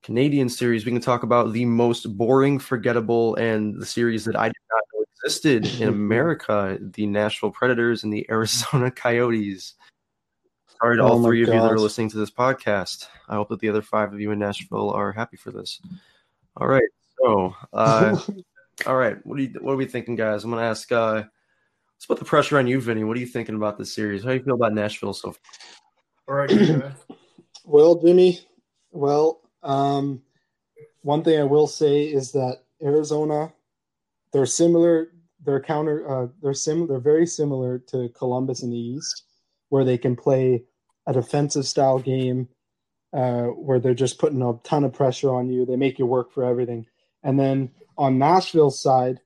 [0.03, 4.47] Canadian series, we can talk about the most boring, forgettable, and the series that I
[4.49, 4.92] did not know
[5.25, 9.75] existed in America: the Nashville Predators and the Arizona Coyotes.
[10.81, 13.07] Sorry to Oh all my three of you that are listening to this podcast.
[13.29, 15.81] I hope that the other five of you in Nashville are happy for this.
[16.57, 16.83] All right,
[17.21, 18.21] so uh,
[18.87, 20.45] all right, what do you what are we thinking, guys?
[20.45, 20.91] I'm gonna ask.
[20.91, 21.23] Uh,
[21.95, 23.05] let's put the pressure on you, Vinny.
[23.05, 24.23] What are you thinking about this series?
[24.23, 25.41] How do you feel about Nashville so far?
[26.29, 26.93] All right,
[27.65, 28.41] well, Jimmy,
[28.91, 30.23] well, um,
[31.03, 33.53] one thing I will say is that Arizona,
[34.33, 35.09] they're similar.
[35.45, 36.09] They're counter.
[36.09, 36.87] Uh, they're sim.
[36.87, 39.25] They're very similar to Columbus in the East,
[39.71, 40.65] where they can play
[41.07, 42.49] a defensive style game,
[43.13, 45.67] uh, where they're just putting a ton of pressure on you.
[45.67, 46.87] They make you work for everything.
[47.25, 49.21] And then on Nashville's side,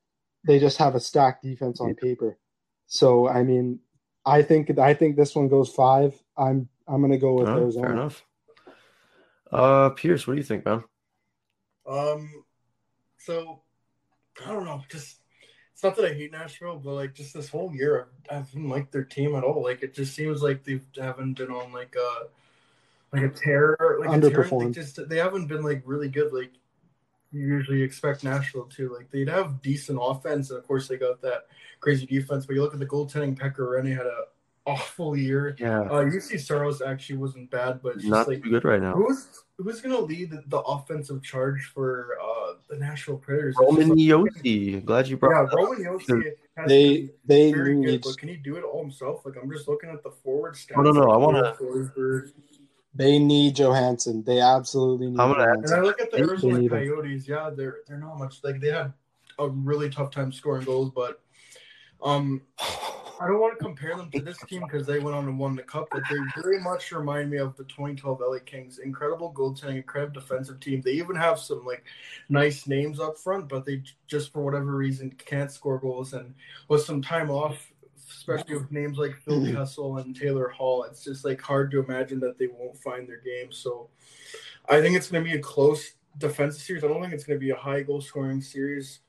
[0.47, 2.39] they just have a stacked defense on paper.
[2.87, 3.81] So I mean,
[4.25, 6.15] I think I think this one goes five.
[6.37, 7.87] I'm I'm gonna go with Oh, Arizona.
[7.87, 8.25] fair enough.
[9.53, 10.83] Uh, Pierce, what do you think, man?
[11.89, 12.45] Um,
[13.19, 13.63] so
[14.45, 14.83] I don't know.
[14.89, 15.19] Just
[15.73, 18.93] it's not that I hate Nashville, but like just this whole year, I haven't liked
[18.93, 19.63] their team at all.
[19.63, 22.27] Like it just seems like they haven't been on like a
[23.13, 24.49] like a terror, like a terror.
[24.61, 26.33] They just they haven't been like really good.
[26.33, 26.53] Like
[27.33, 28.95] you usually expect Nashville to.
[28.95, 31.47] Like they'd have decent offense, and of course they got that
[31.81, 32.47] crazy defense.
[32.47, 33.39] But you look at the goaltending.
[33.39, 34.25] Pekka Rinne had a
[34.67, 35.57] awful year.
[35.59, 38.83] Yeah, Uh, Juuse Saros actually wasn't bad, but it's just not like too good right
[38.83, 38.95] now.
[38.95, 43.57] Who's who's gonna lead the, the offensive charge for uh, the Nashville Predators?
[43.59, 44.09] It's Roman just
[44.45, 44.85] Josi.
[44.85, 45.51] Glad you Yeah, brought.
[45.51, 45.59] that up.
[45.59, 48.83] Yeah, Roman Josi has They been they very good, but can he do it all
[48.83, 49.25] himself?
[49.25, 50.83] Like I'm just looking at the forward stats.
[50.83, 52.25] No, no, like, I wanna-
[52.95, 54.25] they need Johansen.
[54.25, 56.79] They absolutely need I'm gonna- And I look at the They- they Arizona need him.
[56.79, 57.29] Coyotes.
[57.29, 58.93] Yeah, they're they're not much like they had
[59.39, 61.21] a really tough time scoring goals, but
[62.03, 62.41] um,
[63.21, 65.57] I don't want to compare them to this team because they went on and won
[65.57, 68.79] the cup, but they very much remind me of the 2012 LA Kings.
[68.79, 70.83] Incredible goaltending, incredible defensive team.
[70.83, 71.85] They even have some like
[72.29, 76.13] nice names up front, but they just for whatever reason can't score goals.
[76.13, 76.35] And
[76.69, 77.73] with some time off,
[78.11, 79.57] especially with names like Phil mm-hmm.
[79.57, 83.21] Kessel and Taylor Hall, it's just like hard to imagine that they won't find their
[83.21, 83.51] game.
[83.51, 83.89] So
[84.69, 86.85] I think it's going to be a close defensive series.
[86.85, 89.01] I don't think it's going to be a high goal scoring series.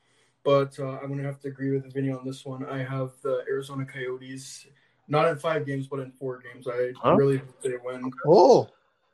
[0.47, 2.65] But uh, I'm going to have to agree with Vinny on this one.
[2.65, 4.65] I have the Arizona Coyotes,
[5.09, 6.69] not in five games, but in four games.
[6.69, 7.15] I Huh?
[7.17, 8.09] really hope they win.
[8.25, 8.69] Oh,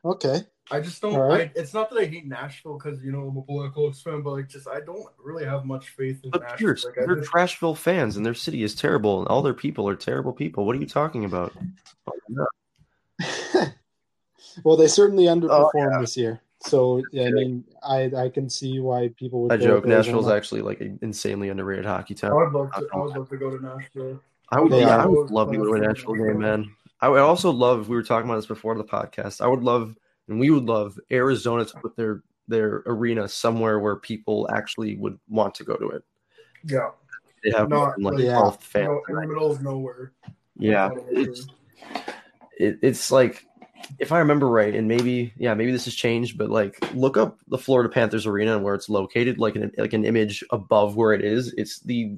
[0.06, 0.44] okay.
[0.70, 1.16] I just don't.
[1.16, 1.52] All right.
[1.56, 4.30] I, it's not that I hate Nashville because you know I'm a Blackhawks fan, but
[4.34, 6.58] like just I don't really have much faith in But Nashville.
[6.60, 9.56] Pierce, Like, I they're just- Trashville fans, and their city is terrible, and all their
[9.56, 10.68] people are terrible people.
[10.68, 11.52] What are you talking about?
[12.08, 12.46] Oh,
[14.64, 16.42] well, they certainly underperformed Oh, this year.
[16.66, 19.52] So I mean, I I can see why people would.
[19.52, 19.84] I joke.
[19.84, 20.36] with Nashville's Arizona.
[20.38, 22.32] actually like an insanely underrated hockey town.
[22.32, 22.88] I would love to.
[22.94, 24.22] I would love to go to Nashville.
[24.50, 25.02] I would, They yeah, are.
[25.02, 26.72] I would love to go to a Nashville game, man.
[27.02, 27.90] I would also love.
[27.90, 29.42] We were talking about this before the podcast.
[29.42, 29.96] I would love,
[30.30, 35.18] and we would love Arizona to put their their arena somewhere where people actually would
[35.28, 36.04] want to go to it.
[36.66, 36.92] Yeah,
[37.44, 38.40] They have Not like like- Yeah.
[38.40, 38.88] twelve fans.
[38.88, 40.14] no, in the middle of nowhere.
[40.58, 41.46] Yeah, it's
[42.58, 43.46] it, it's like
[44.00, 47.40] if I remember right, and maybe yeah, maybe this has changed, but like look up
[47.48, 51.14] the Florida Panthers arena and where it's located, like an like an image above where
[51.14, 51.54] it is.
[51.58, 52.18] It's the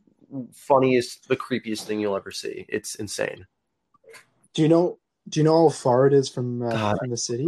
[0.54, 2.66] funniest, the creepiest thing you'll ever see.
[2.70, 3.46] It's insane.
[4.54, 5.00] Do you know?
[5.28, 6.98] Do you know how far it is from uh, God.
[7.00, 7.48] from the city?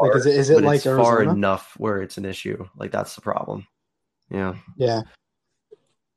[0.00, 2.66] Like, is it is it like far enough where it's an issue?
[2.76, 3.66] Like that's the problem.
[4.30, 4.54] Yeah.
[4.76, 5.02] Yeah.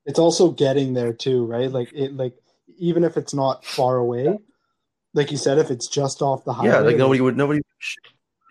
[0.05, 1.71] It's also getting there too, right?
[1.71, 2.33] Like it like
[2.77, 4.37] even if it's not far away,
[5.17, 7.59] like you said, if it's just off the highway, Yeah, like nobody would nobody.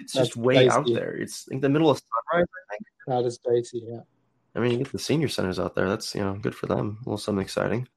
[0.00, 1.16] It's just way out there.
[1.16, 2.46] It's like the middle of sunrise.
[2.70, 2.83] I think.
[3.07, 3.85] that is dicey.
[3.88, 4.00] Yeah.
[4.55, 5.88] I mean, you get the senior centers out there.
[5.88, 6.98] That's you know good for them.
[7.00, 7.88] A little something exciting.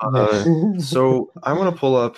[0.00, 0.44] Uh,
[0.78, 2.16] so I want to pull up.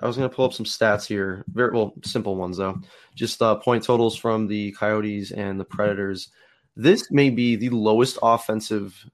[0.00, 1.44] I was going to pull up some stats here.
[1.48, 2.80] Very well, simple ones though.
[3.16, 6.28] Just uh, point totals from the Coyotes and the Predators.
[6.76, 9.04] This may be the lowest offensive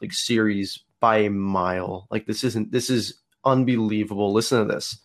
[0.00, 2.06] like series by a mile.
[2.10, 2.70] Like this isn't.
[2.70, 4.32] This is unbelievable.
[4.32, 4.98] Listen to this.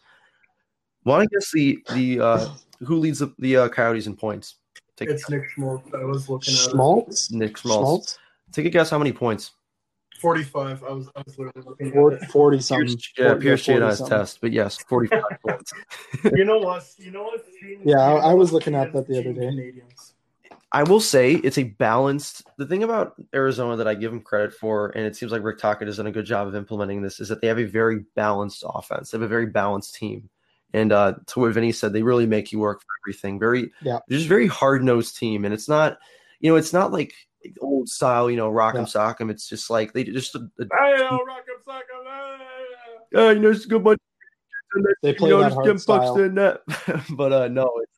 [1.06, 2.48] Want to guess the the uh,
[2.80, 4.56] who leads the, the uh, Coyotes in points?
[4.96, 5.90] Take It's Nick Schmaltz.
[5.94, 6.70] I was looking at it.
[6.72, 7.32] Schmaltz.
[7.32, 7.82] Nick Schmaltz.
[7.82, 8.20] Schmaltz.
[8.52, 8.90] Take a guess.
[8.90, 9.52] How many points?
[10.22, 10.84] 45.
[10.84, 12.26] I was, I was literally looking at Forty, it.
[12.32, 12.98] 40 something.
[13.18, 15.74] Yeah, 40 Pierce cheated on his 40 test, but yes, forty-five points.
[16.34, 16.86] You know what?
[16.98, 17.44] You know what?
[17.84, 19.50] Yeah, I- I was looking at that the other day.
[19.50, 20.14] Canadians.
[20.72, 22.44] I will say it's a balanced.
[22.58, 25.60] The thing about Arizona that I give them credit for, and it seems like Rick
[25.60, 28.06] Tocchet has done a good job of implementing this, is that they have a very
[28.16, 29.12] balanced offense.
[29.12, 30.30] They have a very balanced team,
[30.74, 33.40] and uh, to what Vinny said, they really make you work for everything.
[33.40, 34.00] Very, Yeah.
[34.08, 35.98] they're just a very hard nosed team, and it's not,
[36.40, 37.14] you know, it's not like
[37.62, 38.86] old style, you know, rock 'em Yeah.
[38.88, 39.30] sock 'em.
[39.30, 42.06] It's just like they just, a, a, Hey, yo, rock 'em, sock 'em,
[43.14, 43.28] hey.
[43.28, 44.00] uh, you know, it's a good bunch.
[45.04, 46.16] They play you know, that just hard getting style.
[46.16, 47.98] to the but uh, no, it's.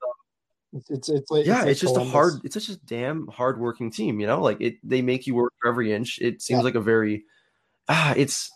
[0.74, 2.14] It's it's, it's like yeah, like it's, just Columbus.
[2.14, 2.34] a hard.
[2.44, 4.20] It's such a damn hardworking team.
[4.20, 4.76] You know, like it.
[4.84, 6.20] They make you work for every inch.
[6.22, 6.64] It seems Yeah.
[6.66, 7.24] like a very.
[7.88, 8.52] Ah, it's.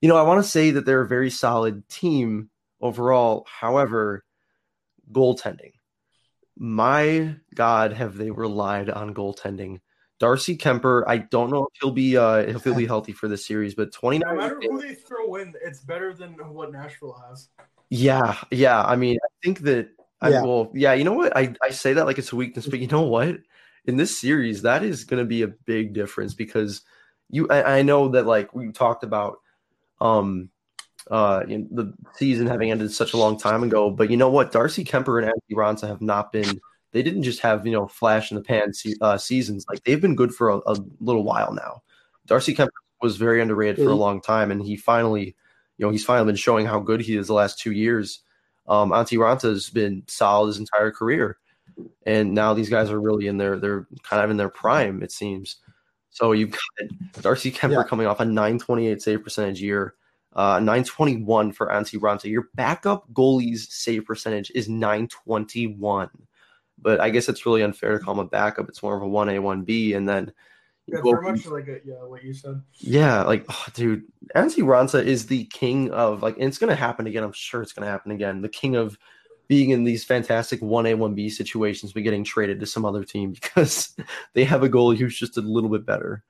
[0.00, 2.50] You know, I want to say that they're a very solid team
[2.84, 3.46] overall.
[3.50, 4.24] However,
[5.10, 5.72] goaltending.
[6.56, 9.80] My God, have they relied on goaltending?
[10.20, 11.02] Darcy Kuemper.
[11.08, 13.92] I don't know if he'll be uh if he'll be healthy for this series, but
[13.92, 14.28] 29.
[14.28, 17.48] No matter who they throw in, it's better than what Nashville has.
[17.90, 18.82] Yeah, yeah.
[18.82, 19.88] I mean, I think that.
[20.20, 20.42] I, Yeah.
[20.42, 20.94] well, yeah.
[20.94, 21.36] You know what?
[21.36, 23.38] I I say that like it's a weakness, but you know what?
[23.86, 26.82] In this series, that is going to be a big difference because
[27.28, 27.48] you.
[27.48, 29.40] I, I know that like we talked about,
[30.00, 30.48] um,
[31.10, 34.52] uh, in the season having ended such a long time ago, but you know what?
[34.52, 36.60] Darcy Kuemper and Antti Raanta have not been.
[36.92, 39.66] They didn't just have you know flash in the pan se- uh, seasons.
[39.68, 41.82] Like they've been good for a, a little while now.
[42.26, 42.68] Darcy Kuemper
[43.02, 45.34] was very underrated for a long time, and he finally,
[45.76, 48.20] you know, he's finally been showing how good he is the last two years.
[48.66, 51.36] Um, Antti Raanta has been solid his entire career,
[52.06, 55.02] and now these guys are really in their they're kind of in their prime.
[55.02, 55.56] It seems.
[56.10, 57.82] So you've got Darcy Kuemper Yeah.
[57.88, 59.94] coming off a 928 save percentage year,
[60.34, 62.24] uh, 921 for Antti Raanta.
[62.30, 66.10] Your backup goalie's save percentage is 921,
[66.80, 68.68] but I guess it's really unfair to call him a backup.
[68.68, 70.32] It's more of a one A one B, and then
[70.86, 72.60] Yeah, go- very much like a, yeah, what you said.
[72.78, 74.02] yeah, like oh, dude,
[74.34, 77.22] Antti Raanta is the king of like, and it's gonna happen again.
[77.24, 78.42] I'm sure it's gonna happen again.
[78.42, 78.98] The king of
[79.46, 83.04] being in these fantastic one A one B situations, but getting traded to some other
[83.04, 83.94] team because
[84.32, 86.24] they have a goalie who's just a little bit better.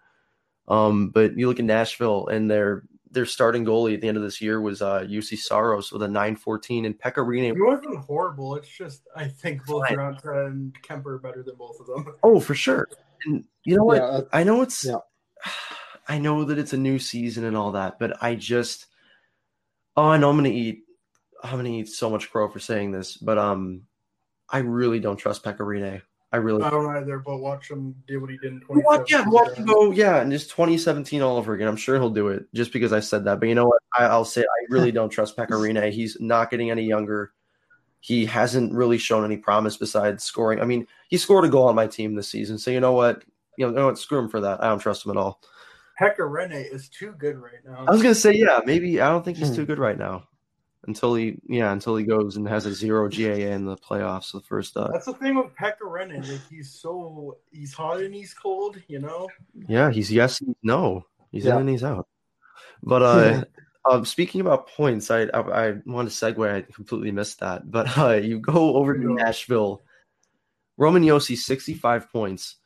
[0.68, 2.82] Um, but you look at Nashville and their
[3.14, 6.08] their starting goalie at the end of this year was uh Juuse Saros with a
[6.08, 7.50] 914 and Pekka Rinne.
[7.50, 8.56] It wasn't horrible.
[8.56, 9.98] It's just I think both Fine.
[9.98, 12.14] Raanta and Kuemper are better than both of them.
[12.22, 12.88] Oh, for sure.
[13.24, 13.96] And you know what?
[13.96, 14.98] Yeah, I know it's Yeah.
[16.08, 18.86] I know that it's a new season and all that, but I just
[19.96, 20.84] oh I know I'm gonna eat
[21.42, 23.82] I'm gonna eat so much crow for saying this, but um
[24.50, 26.02] I really don't trust Pekka Rinne.
[26.34, 29.06] I really I don't either, but watch him do what he did in what?
[29.06, 29.06] 2017.
[29.08, 29.92] Yeah, watch him go.
[29.92, 31.68] Yeah, and just 2017 all over again.
[31.68, 33.38] I'm sure he'll do it just because I said that.
[33.38, 33.80] But you know what?
[33.96, 35.92] I, I'll say I really don't trust Pekka Rinne.
[35.92, 37.30] He's not getting any younger.
[38.00, 40.60] He hasn't really shown any promise besides scoring.
[40.60, 42.58] I mean, he scored a goal on my team this season.
[42.58, 43.22] So you know what?
[43.56, 43.98] You know, you know what?
[44.00, 44.60] Screw him for that.
[44.60, 45.40] I don't trust him at all.
[46.00, 47.84] Pekka is too good right now.
[47.86, 49.54] I was gonna say, yeah, maybe I don't think he's Hmm.
[49.54, 50.26] too good right now.
[50.86, 54.40] Until he, yeah, until he goes and has a zero GAA in the playoffs, the
[54.40, 55.80] first, uh, That's the thing with Pekka.
[55.84, 58.76] Like he's so he's hot and he's cold.
[58.88, 59.28] You know.
[59.68, 61.06] Yeah, he's yes, he's no.
[61.32, 61.54] He's Yeah.
[61.54, 62.06] in and he's out.
[62.82, 63.44] But uh,
[63.90, 66.54] um, speaking about points, I, I I want to segue.
[66.54, 67.70] I completely missed that.
[67.70, 69.82] But uh, you go over to Nashville.
[70.76, 72.56] Roman Josi, sixty-five points.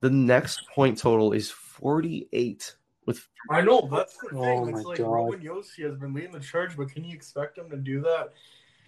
[0.00, 2.76] The next point total is forty-eight.
[3.06, 4.38] With I know that's the thing.
[4.38, 5.06] Oh it's like God.
[5.06, 8.32] Roman Josi has been leading the charge, but can you expect him to do that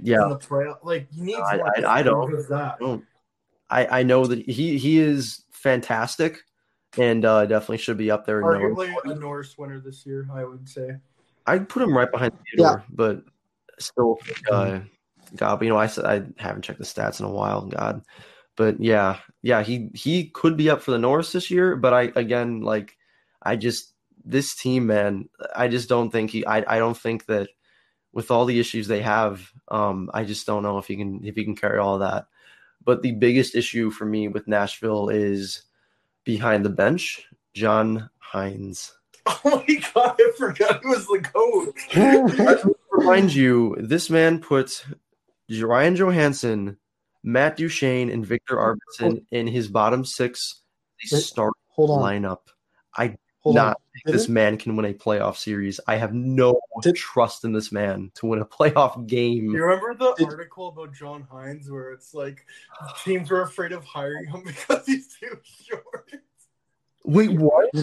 [0.01, 0.79] yeah, in the playoff?
[0.83, 2.19] Like he needs I- I- I don't.
[2.19, 2.79] What is that?
[2.81, 3.05] don't-
[3.71, 6.41] I I know that he he is fantastic,
[6.97, 8.41] and uh, definitely should be up there.
[8.41, 8.75] in Noah.
[8.75, 10.97] Arguably a Norris winner this year, I would say.
[11.47, 13.23] I'd put him right behind Theodore, but
[13.79, 14.19] still,
[14.51, 14.81] uh,
[15.37, 18.03] God, but you know, I said I haven't checked the stats in a while, God,
[18.57, 22.13] but yeah, yeah, he he could be up for the Norris this year, but I
[22.17, 22.97] again like
[23.43, 23.95] I just
[24.29, 26.47] this team, man, I just don't think he.
[26.47, 27.49] I I don't think that
[28.13, 31.35] with all the issues they have, um, I just don't know if he can if
[31.35, 32.27] he can carry all that.
[32.85, 35.63] But the biggest issue for me with Nashville is
[36.25, 38.93] behind the bench, John Hynes.
[39.45, 42.75] Oh my god, I forgot he was the coach.
[42.91, 44.83] Remind you, this man put
[45.51, 46.79] Ryan Johansen,
[47.23, 50.63] Matt Duchene, and Viktor Arvidsson in his bottom six
[51.13, 52.01] Wait, start Hold on.
[52.01, 52.41] lineup.
[52.97, 53.19] I
[53.49, 53.75] Hold not on.
[53.95, 55.81] think this Didn't- man can win a playoff series.
[55.89, 59.47] I have no Did- trust in this man to win a playoff game.
[59.51, 62.45] You remember the Did- article about John Hynes where it's like
[63.05, 66.11] teams were afraid of hiring him because he's too short?
[67.09, 67.71] Wait, what?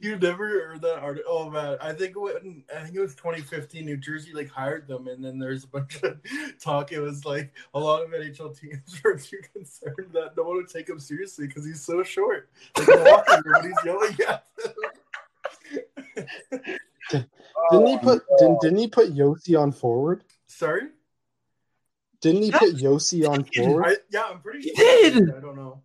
[0.00, 1.24] You never heard that article?
[1.30, 5.08] Oh man, I think when I think it was 2015, New Jersey like hired them,
[5.08, 6.20] and then there's a bunch of
[6.60, 6.92] talk.
[6.92, 10.68] It was like a lot of NHL teams were too concerned that no one would
[10.68, 12.50] take him seriously because he's so short.
[12.76, 14.74] Like the locker he's yelling at them.
[17.10, 20.24] Didn't he oh, put didn't, didn't he put Josi on forward?
[20.46, 20.82] Sorry.
[22.20, 23.86] Didn't he put Josi on forward?
[23.86, 25.10] I, yeah, I'm pretty He sure.
[25.10, 25.34] did!
[25.34, 25.82] I don't know.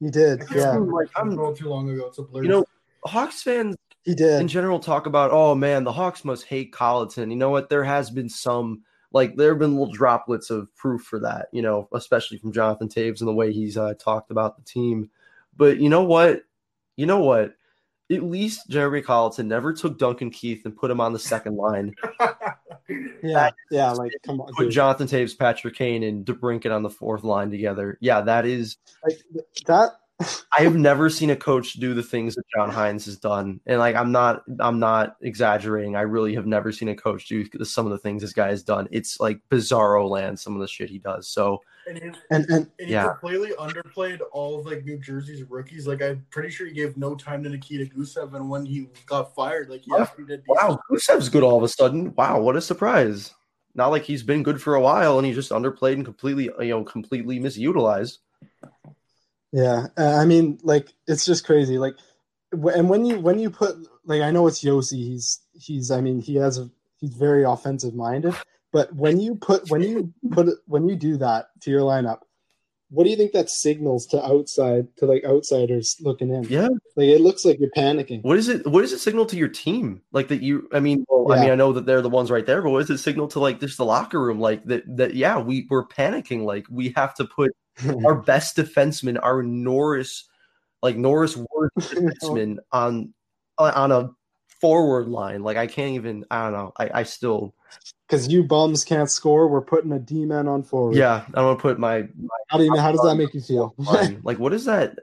[0.00, 0.72] He did, yeah.
[0.72, 2.06] Like, I'm I'm, too long ago.
[2.06, 2.42] It's a blur.
[2.42, 2.64] you know,
[3.04, 7.30] Hawks fans He did in general talk about, oh man, the Hawks must hate Colliton.
[7.30, 7.68] You know what?
[7.68, 8.82] There has been some,
[9.12, 12.88] like, there have been little droplets of proof for that, you know, especially from Jonathan
[12.88, 15.08] Toews and the way he's uh, talked about the team.
[15.56, 16.42] But you know what?
[16.96, 17.54] You know what?
[18.10, 21.94] At least Jeremy Colliton never took Duncan Keith and put him on the second line.
[23.22, 24.52] Yeah, yeah, like come on.
[24.54, 24.72] Put dude.
[24.72, 27.98] Jonathan Toews, Patrick Kane, and DeBrincat on the fourth line together.
[28.00, 28.76] Yeah, that is.
[29.04, 29.18] Like,
[29.66, 29.98] that
[30.56, 33.78] I have never seen a coach do the things that John Hynes has done, and
[33.78, 35.96] like I'm not, I'm not exaggerating.
[35.96, 38.62] I really have never seen a coach do some of the things this guy has
[38.62, 38.88] done.
[38.90, 40.38] It's like bizarro land.
[40.38, 41.28] Some of the shit he does.
[41.28, 43.08] So and he, and and and he Yeah.
[43.08, 45.86] completely underplayed all of like New Jersey's rookies.
[45.86, 49.34] Like I'm pretty sure he gave no time to Nikita Gusev, and when he got
[49.34, 50.42] fired, like yeah, he did.
[50.48, 52.14] wow, Gusev's good all of a sudden.
[52.14, 53.32] Wow, what a surprise!
[53.74, 56.70] Not like he's been good for a while, and he just underplayed and completely, you
[56.70, 58.18] know, completely misutilized.
[59.52, 61.78] Yeah, uh, I mean, like it's just crazy.
[61.78, 61.94] Like,
[62.52, 64.96] wh- and when you when you put like, I know it's Josi.
[64.98, 65.90] He's he's.
[65.90, 66.68] I mean, he has a
[66.98, 68.34] he's very offensive minded.
[68.72, 72.20] But when you put when you put it- when you do that to your lineup,
[72.90, 76.44] what do you think that signals to outside to like outsiders looking in?
[76.44, 76.68] Yeah.
[76.94, 78.22] Like it looks like you're panicking.
[78.22, 78.66] What is it?
[78.66, 80.02] What does it signal to your team?
[80.12, 80.68] Like that you?
[80.72, 82.80] I mean, well, I mean, I know that they're the ones right there, but what
[82.80, 84.38] does it signal to like just the locker room?
[84.38, 84.84] Like that?
[84.96, 86.44] That yeah, we we're panicking.
[86.44, 87.50] Like we have to put
[88.04, 90.28] our best defenseman, our Norris,
[90.80, 93.12] like Norris Worth defenseman on
[93.58, 94.10] on a
[94.60, 95.42] forward line.
[95.42, 96.24] Like I can't even.
[96.30, 96.72] I don't know.
[96.78, 97.55] I I still
[98.06, 100.96] Because you bums can't score, we're putting a D man on forward.
[100.96, 101.26] yeah.
[101.34, 102.06] I want to put my
[102.48, 103.74] How do you how does that make you feel?
[104.22, 104.96] like what is that?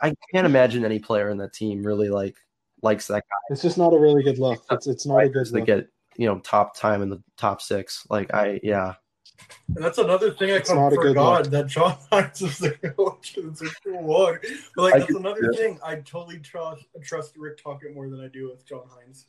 [0.00, 2.36] I can't imagine any player in that team really like
[2.82, 3.36] likes that guy.
[3.50, 4.64] it's just not a really good look.
[4.70, 5.66] It's it's not a good They look.
[5.66, 8.06] get you know top time in the top six.
[8.08, 8.94] Like I yeah.
[9.74, 12.58] And that's another thing I kind of not a good forgot that John Hynes was
[12.58, 13.36] the coach.
[13.36, 14.38] It's a cool one.
[14.74, 15.58] But like I that's another yeah.
[15.58, 15.78] thing.
[15.84, 19.24] I totally trust trust Rick Tocchet more than I do with John Hynes.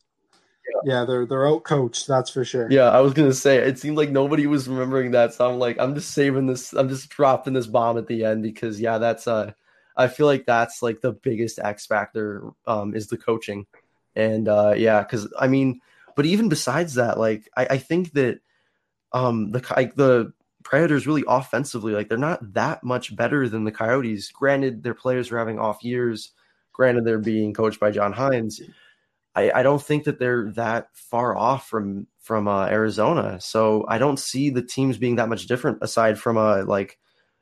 [0.84, 2.68] Yeah, they're they're out coached, that's for sure.
[2.72, 5.78] Yeah, I was gonna say it seemed like nobody was remembering that, so I'm like,
[5.80, 6.74] I'm just saving this.
[6.74, 9.52] I'm just dropping this bomb at the end because yeah, that's uh,
[9.96, 13.66] I feel like that's like the biggest X factor um is the coaching,
[14.16, 15.82] and uh yeah, because I mean,
[16.16, 18.40] but even besides that, like I, I think that
[19.14, 23.72] um the like the Predators really offensively, like they're not that much better than the
[23.72, 24.30] Coyotes.
[24.32, 26.32] Granted, their players are having off years.
[26.74, 28.60] Granted, they're being coached by John Hynes.
[29.38, 33.40] I, I don't think that they're that far off from from uh, Arizona.
[33.40, 36.98] So I don't see the teams being that much different aside from uh like,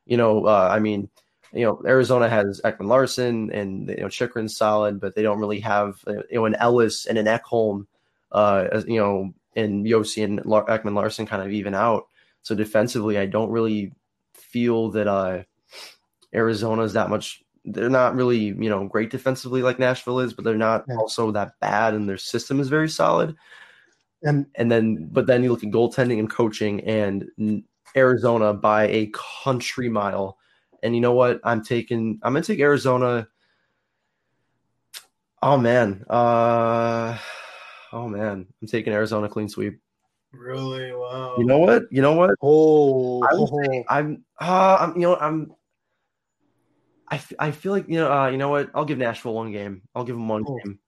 [0.06, 1.10] you know, uh, I mean,
[1.54, 6.04] you know, Arizona has Ekman-Larsson and you know Chychrun's solid, but they don't really have
[6.06, 7.88] uh, you know an Ellis and an Ekholm,
[8.34, 12.08] uh, you know, and Josi and Ekman-Larsson kind of even out.
[12.42, 13.94] So defensively, I don't really
[14.34, 15.44] feel that uh
[16.34, 17.42] is that much.
[17.66, 20.98] They're not really, you know, great defensively like Nashville is, but they're not Yeah.
[20.98, 23.36] also that bad, and their system is very solid.
[24.24, 27.30] And And then, but then you look at goaltending and coaching, and
[27.96, 29.12] Arizona by a
[29.44, 30.38] country mile.
[30.84, 31.40] And you know what?
[31.44, 32.20] I'm taking.
[32.24, 33.28] I'm gonna take Arizona.
[35.42, 36.04] Oh man.
[36.10, 37.18] Uh.
[37.92, 38.46] Oh man.
[38.62, 39.80] I'm taking Arizona clean sweep.
[40.32, 40.92] Really?
[40.92, 41.36] Wow.
[41.38, 41.84] You know what?
[41.92, 42.32] You know what?
[42.42, 44.24] oh, I would oh, I'm.
[44.40, 44.78] Uh.
[44.80, 44.96] I'm.
[44.96, 45.16] You know.
[45.16, 45.54] I'm.
[47.16, 48.12] I, f- I feel like you know.
[48.12, 48.28] Uh.
[48.30, 48.70] You know what?
[48.76, 49.82] I'll give Nashville one game.
[49.96, 50.60] I'll give them one Oh.
[50.64, 50.80] game.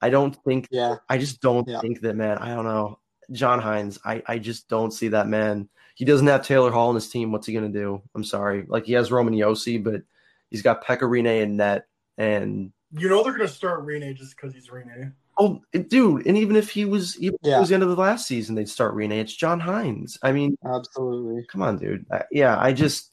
[0.00, 0.96] I don't think yeah.
[1.08, 1.80] I just don't Yeah.
[1.80, 2.38] think that man.
[2.38, 2.98] I don't know.
[3.32, 5.68] John Hynes, I, I just don't see that man.
[5.94, 7.32] He doesn't have Taylor Hall on his team.
[7.32, 8.00] What's he gonna do?
[8.14, 8.64] I'm sorry.
[8.66, 10.02] Like he has Roman Josi, but
[10.50, 11.86] he's got Pekka Rinne and net.
[12.16, 15.12] And You know they're gonna start Rinne just because he's Rinne.
[15.38, 17.60] Oh, dude, and even if he was, even if it Yeah.
[17.60, 19.12] was the end of the last season, they'd start Rinne.
[19.12, 20.18] It's John Hynes.
[20.22, 21.46] I mean, Absolutely.
[21.50, 22.04] come on, dude.
[22.12, 23.12] I, yeah, I just,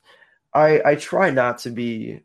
[0.53, 2.21] I, I try not to be,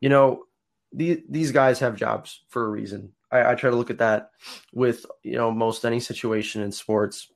[0.00, 0.44] you know,
[0.92, 3.12] the, these guys have jobs for a reason.
[3.30, 4.30] I, I try to look at that
[4.72, 7.28] with, you know, most any situation in sports.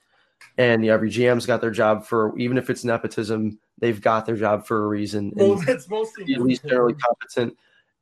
[0.59, 4.37] And yeah, every GM's got their job for, even if it's nepotism, they've got their
[4.37, 5.33] job for a reason.
[5.37, 7.57] And Well, it's mostly at least generally competent.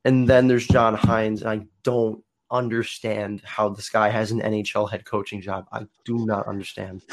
[0.05, 2.24] And then there's John Hynes, and I don't
[2.55, 5.67] understand how this guy has an NHL head coaching job.
[5.73, 7.03] I do not understand.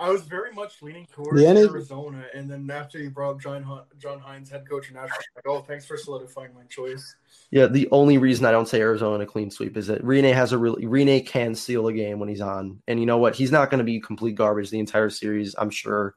[0.00, 3.40] I was very much leaning towards The NA Arizona, and then after you brought up
[3.40, 7.14] John Hun- John Hynes, head coach in Nashville, like, oh, thanks for solidifying my choice.
[7.50, 10.32] Yeah, the only reason I don't say Arizona in a clean sweep is that Rinne
[10.32, 13.36] has a really Rinne can steal a game when he's on, and you know what?
[13.36, 16.14] He's not going to be complete garbage the entire series, I'm sure.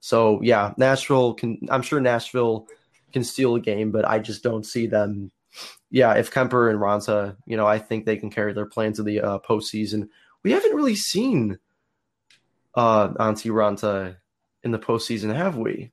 [0.00, 1.58] So yeah, Nashville can.
[1.70, 2.66] I'm sure Nashville
[3.14, 5.30] can steal a game, but I just don't see them.
[5.94, 9.04] Yeah, if Kuemper and Raanta, you know, I think they can carry their plans to
[9.04, 10.08] the uh, postseason.
[10.42, 11.56] We haven't really seen
[12.74, 14.16] uh Antti Raanta
[14.64, 15.92] in the postseason, have we?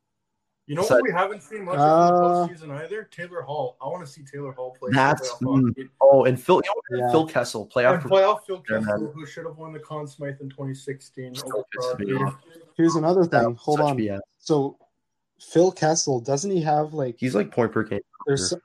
[0.66, 3.04] You know So- what we haven't seen much Uh, of in the postseason either?
[3.12, 3.78] Taylor Hall.
[3.80, 4.89] I want to see Taylor Hall play.
[4.91, 5.89] That's- playoff hockey.
[6.02, 7.12] Oh, and Phil, you know, Yeah.
[7.12, 8.02] Phil Kessel, playoff.
[8.02, 9.12] And playoff Phil Kessel, man.
[9.14, 11.36] who should have won the Conn Smythe in 2016.
[11.45, 12.14] Over pisses me Crosby.
[12.26, 12.38] off.
[12.76, 13.49] Here's another thing.
[13.52, 13.97] was Hold such on.
[13.97, 14.20] BS.
[14.39, 14.78] So
[15.39, 18.02] Phil Kessel, doesn't he have like He's like point per game.
[18.26, 18.62] there's some,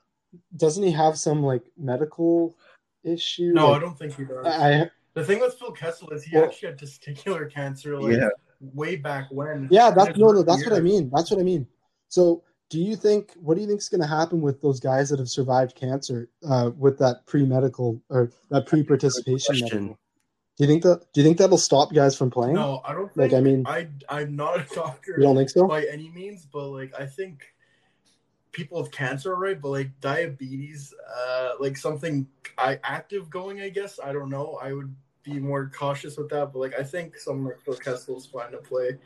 [0.56, 2.56] doesn't he have some like medical
[3.04, 3.52] issue?
[3.54, 4.46] No, I don't think he does.
[4.46, 8.28] I the thing with Phil Kessel is he Well- actually had testicular cancer like Yeah.
[8.60, 9.68] way back when.
[9.70, 11.10] yeah, that's no, no, rookie that's what I mean.
[11.14, 11.66] That's what I mean.
[12.08, 15.08] So, do you think what do you think is going to happen with those guys
[15.10, 19.96] that have survived cancer uh, with that pre-medical or that pre-participation?
[20.58, 21.00] Do you think that?
[21.12, 22.54] Do you think that'll stop guys from playing?
[22.54, 23.32] No, I don't Like.
[23.34, 25.12] I mean- I I'm not a doctor.
[25.18, 25.66] You don't think so?
[25.68, 27.42] by any means, but like I think
[28.56, 32.26] people with cancer are right, but like diabetes, uh, like something
[32.56, 34.00] I active going, I guess.
[34.02, 34.58] I don't know.
[34.62, 38.26] I would be more cautious with that, but like I think someone like Phil Kessel's
[38.26, 38.96] fine to play.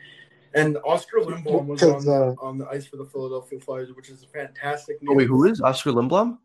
[0.53, 4.23] And Oskar Lindblom was on, uh, on the ice for the Philadelphia Flyers, which is
[4.23, 4.97] a fantastic.
[5.07, 6.37] Oh wait, who is Oskar Lindblom?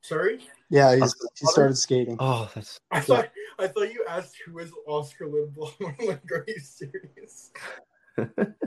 [0.00, 2.16] Sorry, Yeah, he's, Oskar he started skating.
[2.18, 3.30] Oh, that's I thought
[3.60, 5.74] I thought you asked who is Oskar Lindblom.
[6.00, 7.52] I'm like, are you serious?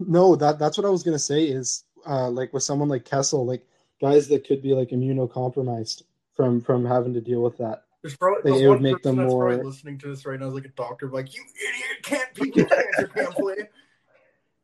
[0.00, 3.44] No, that that's what I was gonna say is uh, like with someone like Kessel,
[3.46, 3.66] like
[4.00, 6.02] guys that could be like immunocompromised
[6.34, 7.82] from from having to deal with that.
[8.02, 10.66] There's probably Like, it would make them more- listening to this right now is like
[10.66, 13.68] a doctor, like you idiot, can't people with cancer can't play.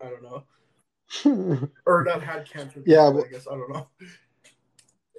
[0.02, 2.82] I don't know, or that had cancer.
[2.86, 3.86] Yeah, but- I guess I don't know.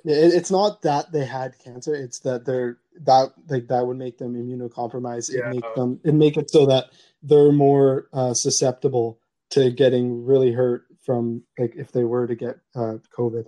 [0.03, 3.97] Yeah, it, it's not that they had cancer; it's that they're that like that would
[3.97, 5.32] make them immunocompromised.
[5.34, 5.49] Yeah.
[5.49, 6.86] It make them it make it so that
[7.24, 9.19] they're more uh, susceptible
[9.51, 13.45] to getting really hurt from like if they were to get uh, COVID.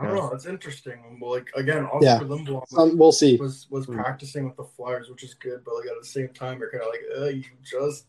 [0.00, 0.30] I don't know.
[0.32, 1.18] It's interesting.
[1.20, 2.18] Well, like again, Oskar Yeah.
[2.20, 3.36] Lindblom Um, we'll see.
[3.36, 3.94] was was Hmm.
[3.94, 6.82] practicing with the Flyers, which is good, but like at the same time, you're kind
[6.82, 8.06] of like, uh, you just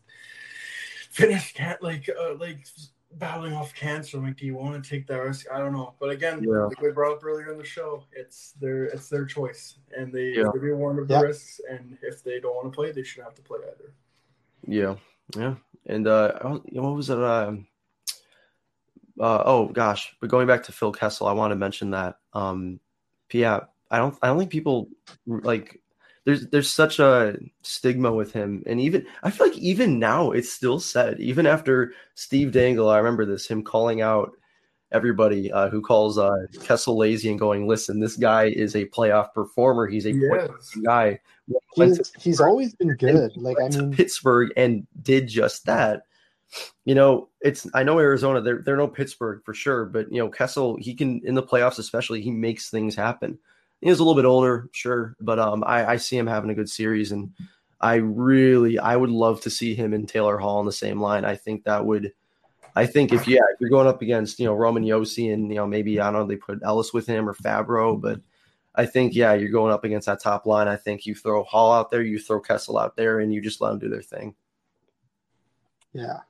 [1.10, 2.66] finished can like uh, like
[3.12, 4.16] battling off cancer.
[4.18, 5.46] I'm like, do you want to take that risk?
[5.52, 5.94] I don't know.
[6.00, 6.64] But again, Yeah.
[6.66, 10.30] like we brought up earlier in the show, it's their it's their choice, and they
[10.36, 10.50] Yeah.
[10.52, 11.20] they be warned of the Yeah.
[11.22, 11.60] risks.
[11.70, 13.92] And if they don't want to play, they shouldn't have to play either.
[14.66, 14.96] Yeah,
[15.36, 15.56] yeah.
[15.86, 17.18] And uh, I don't- what was it?
[17.18, 17.66] Um,
[19.20, 22.16] uh, oh gosh, but going back to Phil Kessel, I want to mention that.
[22.32, 22.80] Um,
[23.32, 23.60] yeah,
[23.90, 24.88] I don't, I don't think people
[25.26, 25.80] like.
[26.24, 30.52] There's, there's such a stigma with him, and even I feel like even now it's
[30.52, 31.18] still said.
[31.20, 34.32] Even after Steve Dangle, I remember this him calling out
[34.92, 39.32] everybody uh, who calls uh, Kessel lazy and going, "Listen, this guy is a playoff
[39.32, 39.86] performer.
[39.86, 40.76] He's a Yes.
[40.84, 41.18] guy."
[41.74, 43.34] He's, he's always been good.
[43.36, 46.02] Like I to mean, Pittsburgh and did just that.
[46.84, 50.28] You know, it's I know Arizona, they're they're no Pittsburgh for sure, but you know,
[50.28, 53.38] Kessel, he can in the playoffs especially, he makes things happen.
[53.80, 56.70] He's a little bit older, sure, but um I, I see him having a good
[56.70, 57.32] series and
[57.80, 61.24] I really I would love to see him and Taylor Hall on the same line.
[61.24, 62.12] I think that would
[62.74, 65.56] I think if yeah, if you're going up against, you know, Roman Josi and you
[65.56, 68.20] know, maybe I don't know, they put Ellis with him or Fabbro, but
[68.74, 70.68] I think yeah, you're going up against that top line.
[70.68, 73.60] I think you throw Hall out there, you throw Kessel out there, and you just
[73.60, 74.34] let them do their thing.
[75.92, 76.20] yeah.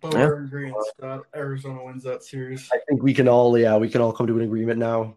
[0.00, 0.26] But Yeah.
[0.26, 2.68] we're in agreement that Arizona wins that series.
[2.72, 5.16] I think we can all yeah, we can all come to an agreement now.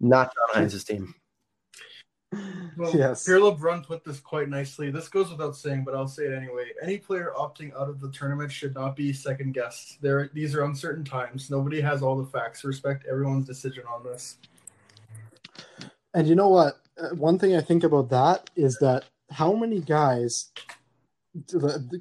[0.00, 1.14] Not John Hynes' team.
[2.76, 3.24] Well, Yes.
[3.24, 4.90] Pierre LeBrun put this quite nicely.
[4.90, 6.70] This goes without saying, but I'll say it anyway.
[6.82, 10.00] Any player opting out of the tournament should not be second guessed.
[10.02, 11.50] There, these are uncertain times.
[11.50, 12.64] Nobody has all the facts.
[12.64, 14.36] Respect everyone's decision on this.
[16.14, 16.80] And you know what?
[16.98, 20.50] Uh, One thing I think about that is that how many guys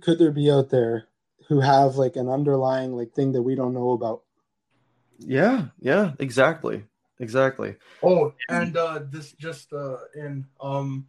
[0.01, 1.07] could there be out there
[1.48, 4.24] who have like an underlying like thing that we don't know about?
[5.20, 6.84] Yeah, yeah, exactly.
[7.20, 7.76] exactly.
[8.04, 11.08] Oh, and uh, this just uh, in um,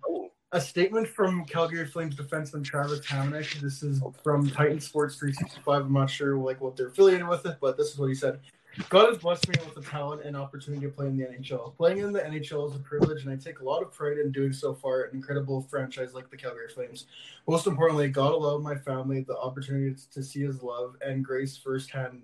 [0.53, 3.61] a statement from Calgary Flames defenseman Travis Hamonic.
[3.61, 5.86] This is from Titan Sports 365.
[5.86, 8.41] I'm not sure like what they're affiliated with it, but this is what he said.
[8.88, 11.76] God has blessed me with the talent and opportunity to play in the NHL.
[11.76, 14.30] Playing in the NHL is a privilege, and I take a lot of pride in
[14.30, 17.06] doing so for an incredible franchise like the Calgary Flames.
[17.48, 22.22] Most importantly, God allowed my family the opportunity to see His love and grace firsthand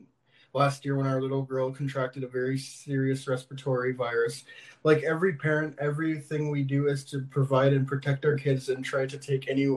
[0.52, 4.44] last year when our little girl contracted a very serious respiratory virus.
[4.84, 9.06] Like every parent, everything we do is to provide and protect our kids and try
[9.06, 9.76] to take any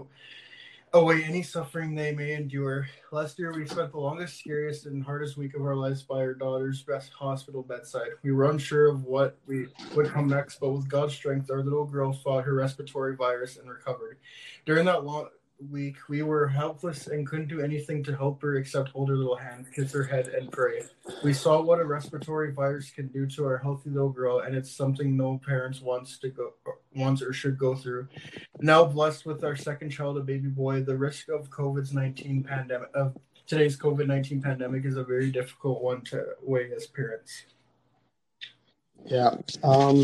[0.93, 2.87] Oh, away any suffering they may endure.
[3.11, 6.33] Last year, we spent the longest, scariest, and hardest week of our lives by our
[6.33, 8.11] daughter's best hospital bedside.
[8.23, 11.83] We were unsure of what we would come next, but with God's strength, our little
[11.83, 14.17] girl fought her respiratory virus and recovered.
[14.65, 15.27] During that long
[15.69, 19.35] week, we were helpless and couldn't do anything to help her except hold her little
[19.35, 20.81] hand, kiss her head, and pray.
[21.23, 24.71] We saw what a respiratory virus can do to our healthy little girl, and it's
[24.71, 26.53] something no parents wants to go
[26.95, 28.07] wants or should go through.
[28.59, 32.89] Now blessed with our second child, a baby boy, the risk of COVID's nineteen pandemic
[32.93, 37.43] of today's COVID nineteen pandemic is a very difficult one to weigh as parents.
[39.05, 39.35] Yeah.
[39.63, 40.01] Um,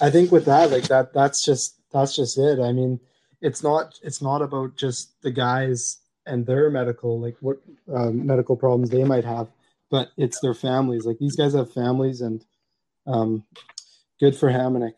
[0.00, 2.58] I think with that, like that, that's just that's just it.
[2.60, 3.00] I mean,
[3.42, 7.60] it's not it's not about just the guys and their medical like what
[7.92, 9.48] um, medical problems they might have,
[9.90, 11.04] but it's their families.
[11.04, 12.44] Like these guys have families, and
[13.06, 13.44] um,
[14.20, 14.94] good for Hamonic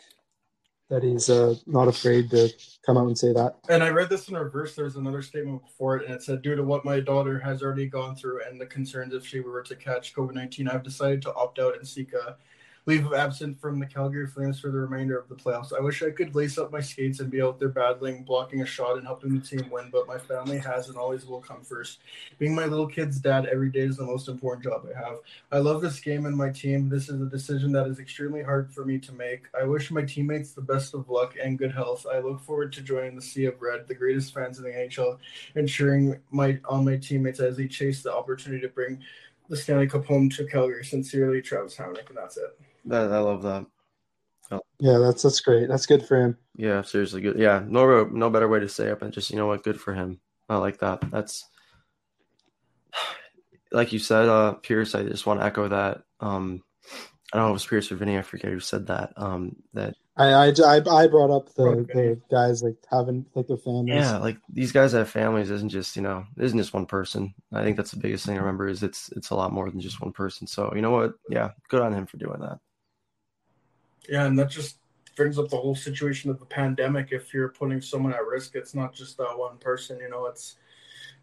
[0.90, 2.53] that he's uh, not afraid to
[2.84, 3.57] come out and say that.
[3.70, 4.76] And I read this in reverse.
[4.76, 7.86] There's another statement before it, and it said, "Due to what my daughter has already
[7.86, 11.59] gone through and the concerns if she were to catch COVID-19, I've decided to opt
[11.59, 12.36] out and seek a
[12.87, 15.72] leave of absence from the Calgary Flames for the remainder of the playoffs.
[15.72, 18.66] I wish I could lace up my skates and be out there battling, blocking a
[18.66, 22.01] shot, and helping the team win, but my family has and always will come first.
[22.39, 25.18] Being my little kid's dad every day is the most important job I have.
[25.51, 26.91] I love this game and my team.
[26.91, 29.45] This is a decision that is extremely hard for me to make.
[29.59, 32.07] I wish my teammates the best of luck and good health.
[32.11, 35.18] I look forward to joining the Sea of Red, the greatest fans in the NHL,
[35.55, 39.03] and cheering my on my teammates as they chase the opportunity to bring
[39.49, 40.85] the Stanley Cup home to Calgary.
[40.85, 42.59] Sincerely, Travis Hamonic, and that's it.
[42.87, 43.66] That I love that.
[44.80, 45.68] Yeah, that's that's great.
[45.68, 46.37] That's good for him.
[46.57, 47.39] Yeah, seriously good.
[47.39, 49.95] Yeah, no no better way to say it, but just you know what, good for
[49.95, 50.20] him.
[50.49, 51.01] I like that.
[51.11, 51.49] That's
[53.72, 54.95] like you said, uh, Pierce.
[54.95, 56.03] I just want to echo that.
[56.20, 56.62] Um,
[57.32, 58.18] I don't know if it was Pierce or Vinny.
[58.18, 59.12] I forget who said that.
[59.16, 63.57] Um, that I I, I, I brought up the, the guys like having like their
[63.57, 63.95] families.
[63.95, 65.51] yeah, like these guys have families.
[65.51, 67.32] Isn't just you know, isn't just one person.
[67.53, 68.37] I think that's the biggest thing.
[68.37, 70.47] I remember is it's it's a lot more than just one person.
[70.47, 71.14] So you know what?
[71.30, 72.59] Yeah, good on him for doing that.
[74.09, 74.78] Yeah, and that just
[75.16, 77.09] brings up the whole situation of the pandemic.
[77.12, 79.98] If you're putting someone at risk, it's not just that one person.
[80.00, 80.57] You know, it's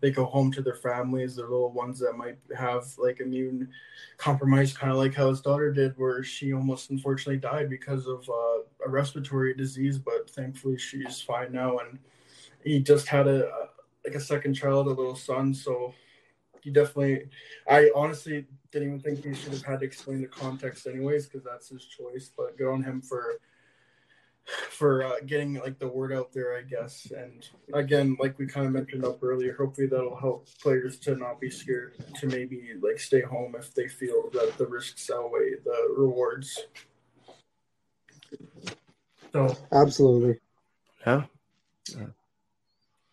[0.02, 3.70] they go home to their families, their little ones that might have like immune
[4.18, 8.28] compromise, kind of like how his daughter did, where she almost unfortunately died because of
[8.30, 9.98] uh, a respiratory disease.
[10.00, 12.00] But thankfully, she's fine now, and
[12.64, 13.50] he just had a
[14.06, 15.54] like a second child, a little son.
[15.54, 15.94] So
[16.62, 17.30] he definitely,
[17.70, 21.44] I honestly didn't even think he should have had to explain the context anyways because
[21.44, 22.32] that's his choice.
[22.36, 23.38] But good on him for
[24.70, 27.12] for uh, getting like the word out there, I guess.
[27.16, 31.40] And again, like we kind of mentioned up earlier, hopefully that'll help players to not
[31.40, 35.94] be scared to maybe like stay home if they feel that the risks outweigh the
[35.96, 36.60] rewards.
[39.32, 40.40] So Absolutely.
[41.06, 41.24] Yeah.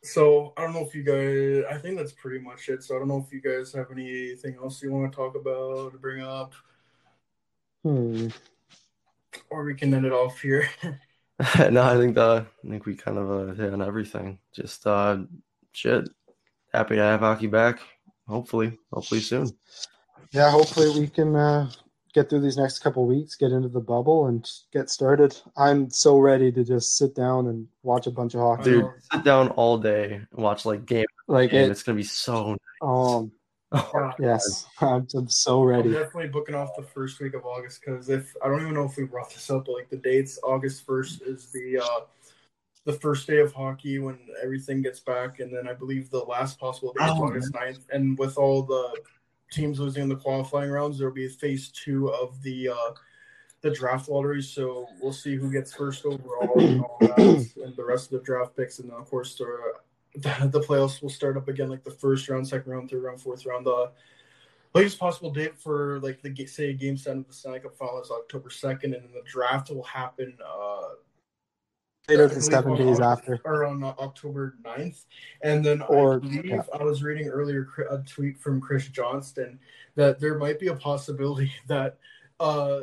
[0.08, 1.64] So I don't know if you guys.
[1.70, 2.82] I think that's pretty much it.
[2.82, 5.92] So I don't know if you guys have anything else you want to talk about
[5.94, 6.54] or bring up,
[7.82, 8.28] Hmm.
[9.50, 10.68] or we can end it off here.
[11.70, 14.38] no, I think the I think we kind of uh, hit on everything.
[14.52, 15.18] Just uh,
[15.72, 16.08] shit.
[16.72, 17.80] Happy to have hockey back.
[18.26, 19.48] Hopefully, hopefully soon.
[20.32, 21.70] Yeah, hopefully we can uh,
[22.14, 25.36] get through these next couple weeks, get into the bubble, and get started.
[25.56, 28.64] I'm so ready to just sit down and watch a bunch of hockey.
[28.70, 31.06] Dude, sit down all day and watch like game.
[31.26, 31.70] Like And it.
[31.70, 32.56] it's gonna be so.
[32.82, 33.32] Um.
[33.74, 34.12] Yeah.
[34.18, 35.90] Yes, I'm, I'm so I'm ready.
[35.92, 38.96] definitely booking off the first week of August because if I don't even know if
[38.96, 42.00] we brought this up, but like the dates, August first is the uh
[42.86, 46.58] the first day of hockey when everything gets back, and then I believe the last
[46.58, 47.80] possible day is Oh, August 9th.
[47.92, 48.96] And with all the
[49.50, 52.92] teams losing in the qualifying rounds, there'll be a phase two of the uh
[53.60, 54.42] the draft lottery.
[54.42, 57.18] So we'll see who gets first overall and all that,
[57.64, 59.46] and the rest of the draft picks, and then of course the
[60.14, 63.20] the, the playoffs will start up again, like the first round, second round, third round,
[63.20, 63.66] fourth round.
[63.66, 63.90] The
[64.74, 68.10] latest possible date for like the say game seven of the Stanley Cup final is
[68.10, 70.94] October second, and then the draft will happen uh,
[72.08, 73.38] Later than seven days after.
[73.44, 75.04] or on uh, October 9th.
[75.42, 76.62] And then Or- I believe yeah.
[76.78, 79.58] I was reading earlier a tweet from Chris Johnston
[79.94, 81.98] that there might be a possibility that
[82.40, 82.80] uh,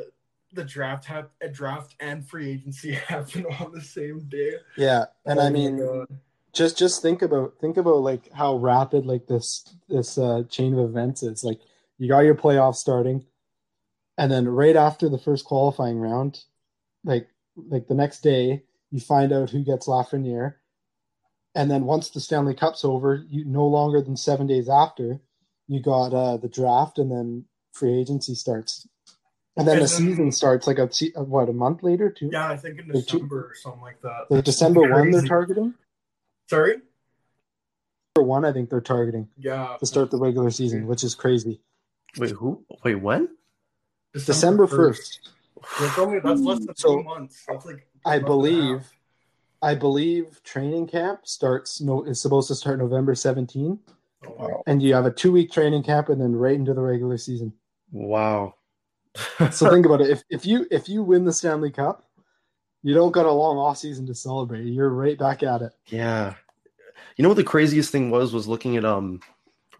[0.52, 4.52] the draft hap- a draft and free agency happen on the same day.
[4.76, 6.06] Yeah, and Oh I mean, God.
[6.52, 10.88] just just think about think about like how rapid like this this uh, chain of
[10.88, 11.42] events is.
[11.42, 11.58] Like
[11.98, 13.24] you got your playoffs starting,
[14.18, 16.44] and then right after the first qualifying round,
[17.04, 18.62] like like the next day,
[18.96, 20.54] you find out who gets Lafreniere,
[21.54, 25.20] and then once the Stanley Cup's over, you no longer than seven days after,
[25.68, 27.44] you got uh, the draft, and then
[27.74, 28.88] free agency starts,
[29.56, 32.30] and then And the then- season starts like a uh, what a month later too.
[32.32, 34.28] yeah, I think in Like two- December or something like that.
[34.30, 35.74] The December one they're targeting.
[36.48, 36.76] Sorry.
[38.14, 39.28] December one, I think they're targeting.
[39.36, 39.76] Yeah.
[39.78, 41.60] to start the regular season, which is crazy.
[42.16, 42.64] Wait, who?
[42.82, 43.28] Wait, when?
[44.14, 45.28] December first,
[45.78, 47.44] That's only that's less than So, two months.
[47.46, 48.92] That's like I a month and a believe.
[49.62, 53.78] I believe training camp starts no is supposed to start November 17,
[54.26, 54.62] Oh, wow.
[54.66, 57.52] and you have a two week training camp and then right into the regular season.
[57.92, 58.54] Wow.
[59.50, 60.10] So think about it.
[60.10, 62.06] If if you if you win the Stanley Cup,
[62.82, 64.64] you don't got a long off season to celebrate.
[64.66, 65.72] You're right back at it.
[65.86, 66.34] Yeah.
[67.16, 69.20] You know what the craziest thing was was looking at um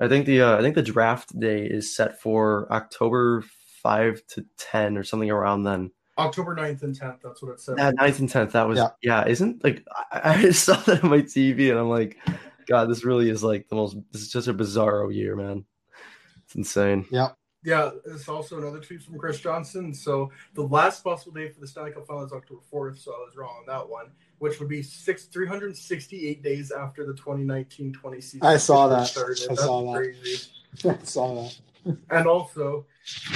[0.01, 3.45] I think the uh, I think the draft day is set for October
[3.83, 5.91] 5 to 10 or something around then.
[6.19, 7.21] October 9th and 10th.
[7.23, 7.77] That's what it said.
[7.79, 8.53] Yeah, 9th and 10th.
[8.53, 8.89] That was Yeah.
[9.03, 12.19] yeah, isn't like I, I just saw that on my TV and I'm like
[12.67, 15.65] god, this really is like the most this is just a bizarro year, man.
[16.45, 17.07] It's insane.
[17.11, 17.29] Yeah.
[17.65, 19.93] Yeah, It's also another tweet from Chris Johnston.
[19.93, 23.19] So the last possible day for the Stanley Cup final is October 4th, so I
[23.27, 28.41] was wrong on that one, which would be six 368 days after the 2019-20 season.
[28.47, 29.09] I saw that.
[29.09, 29.43] Started.
[29.43, 29.99] I That's saw that.
[29.99, 30.49] crazy.
[30.89, 31.99] I saw that.
[32.11, 32.87] And also,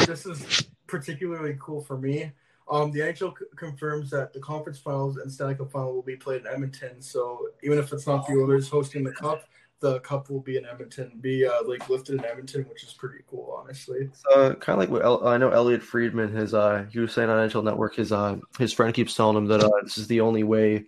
[0.07, 2.31] this is particularly cool for me.
[2.71, 6.17] Um, the NHL c- confirms that the conference finals and Stanley Cup final will be
[6.17, 7.03] played in Edmonton.
[7.03, 9.45] So even if it's not the Oilers hosting the cup,
[9.81, 13.25] the cup will be in Edmonton, be uh, like lifted in Edmonton, which is pretty
[13.29, 14.11] cool, honestly.
[14.33, 17.31] Uh, kind of like what El- I know Elliotte Friedman his uh he was saying
[17.31, 20.21] on NHL Network his uh his friend keeps telling him that uh this is the
[20.21, 20.85] only way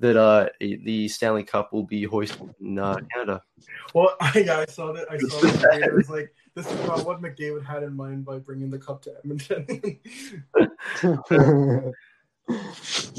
[0.00, 3.42] that uh the Stanley Cup will be hoisted in uh, Canada.
[3.94, 5.10] Well, yeah, I saw that.
[5.10, 5.82] I saw that.
[5.82, 9.14] It was like this is what McDavid had in mind by bringing the cup to
[9.16, 9.66] Edmonton.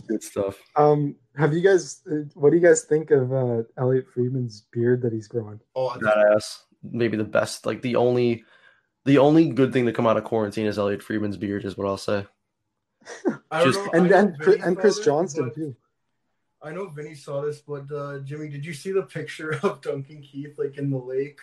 [0.07, 0.57] Good stuff.
[0.75, 2.01] um, have you guys?
[2.11, 5.59] uh, What do you guys think of uh, Elliotte Friedman's beard that he's growing?
[5.75, 6.59] oh, I- Badass.
[6.81, 7.65] Maybe the best.
[7.65, 8.43] Like the only
[9.05, 11.87] the only good thing to come out of quarantine is Elliotte Friedman's beard, is what
[11.87, 12.25] I'll say.
[13.53, 13.89] Just- know.
[13.93, 15.75] And then and and Chris this, Johnston but- too.
[16.61, 20.21] I know Vinny saw this, but uh, Jimmy, did you see the picture of Duncan
[20.21, 21.39] Keith like in the lake,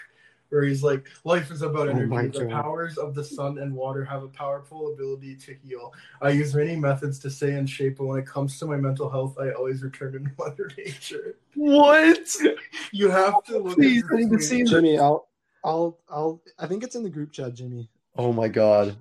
[0.51, 2.07] where he's like, "Life is about Oh energy.
[2.07, 2.51] my the God.
[2.51, 5.93] powers of the sun and water have a powerful ability to heal.
[6.23, 9.11] I use many methods to stay in shape, but when it comes to my mental
[9.11, 11.37] health, I always return to Mother Nature.
[11.55, 12.29] What?
[12.93, 13.75] You have to look.
[13.77, 14.63] Please, at I need to see.
[14.63, 15.29] Jimmy, I'll,
[15.65, 16.41] I'll, I'll.
[16.59, 17.91] I think it's in the group chat, Jimmy.
[18.17, 18.97] Oh my god.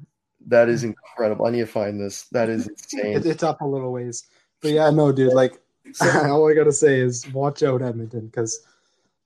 [0.48, 1.46] That is incredible.
[1.46, 2.24] I need to find this.
[2.32, 3.22] That is insane.
[3.26, 4.26] It's up a little ways,
[4.62, 5.34] but yeah, no, dude.
[5.34, 5.62] Like,
[6.02, 8.62] all I gotta say is watch out, Edmonton, because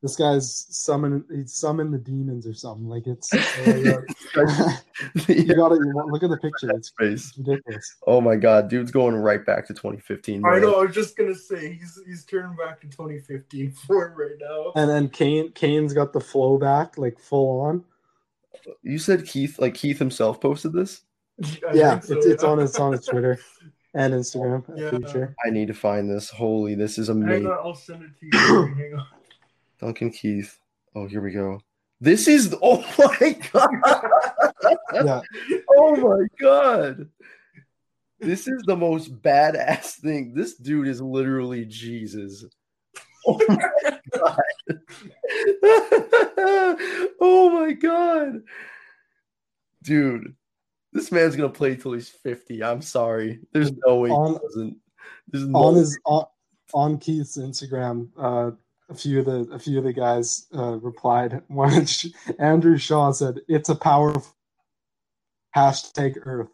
[0.02, 1.26] this guy's summon.
[1.30, 2.88] He's summoned the demons or something.
[2.88, 3.34] Like it's.
[4.36, 4.80] My God.
[5.28, 6.70] you gotta look at the picture.
[6.72, 7.34] It's Face.
[7.38, 7.98] ridiculous.
[8.08, 10.46] Oh my god, dude's going right back to 2015.
[10.46, 10.80] I know.
[10.80, 14.72] I was just gonna say he's he's turning back to 2015 form right now.
[14.76, 17.84] And then Kane, Kane's got the flow back, like full on.
[18.84, 21.02] You said Keith, like Keith himself posted this.
[21.68, 22.50] I yeah, so, it's it's yeah.
[22.50, 23.40] on it's on his Twitter
[23.94, 24.64] and Instagram.
[24.70, 24.90] I'm Yeah.
[25.12, 25.34] pretty.
[25.46, 26.30] I need to find this.
[26.30, 27.48] Holy, this is amazing.
[27.48, 29.00] I'll send it to you.
[29.80, 30.60] Duncan Keith.
[30.96, 31.60] Oh, here we go.
[32.02, 33.70] This is oh my god.
[34.94, 35.22] Yeah,
[35.78, 37.10] Oh my god.
[38.20, 40.34] This is the most badass thing.
[40.34, 42.46] This dude is literally Jesus.
[43.26, 43.70] Oh my
[44.14, 44.40] god.
[47.22, 48.42] oh my god.
[49.84, 50.36] Dude,
[50.92, 52.64] this man's gonna play till he's 50.
[52.64, 53.40] I'm sorry.
[53.54, 54.78] There's no way On- he doesn't.
[55.30, 56.26] There's no on his on,
[56.74, 58.52] on Keith's Instagram, uh,
[58.90, 61.42] a few of the a few of the guys uh, replied.
[61.48, 61.86] One
[62.40, 64.24] Andrew Shaw said, "It's a powerful
[65.56, 66.50] hashtag Earth."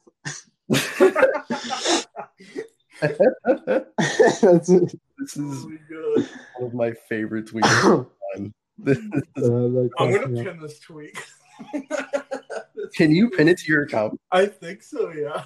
[3.02, 4.96] That's it.
[5.18, 6.30] this Oh is my God.
[6.58, 8.08] one of my favorite tweets.
[8.78, 9.04] This is-
[9.38, 10.46] Uh, that I'm cracks gonna me up.
[10.48, 11.18] pin this tweet.
[12.96, 14.20] Can you pin it to your account?
[14.32, 15.12] I think so.
[15.12, 15.46] Yeah.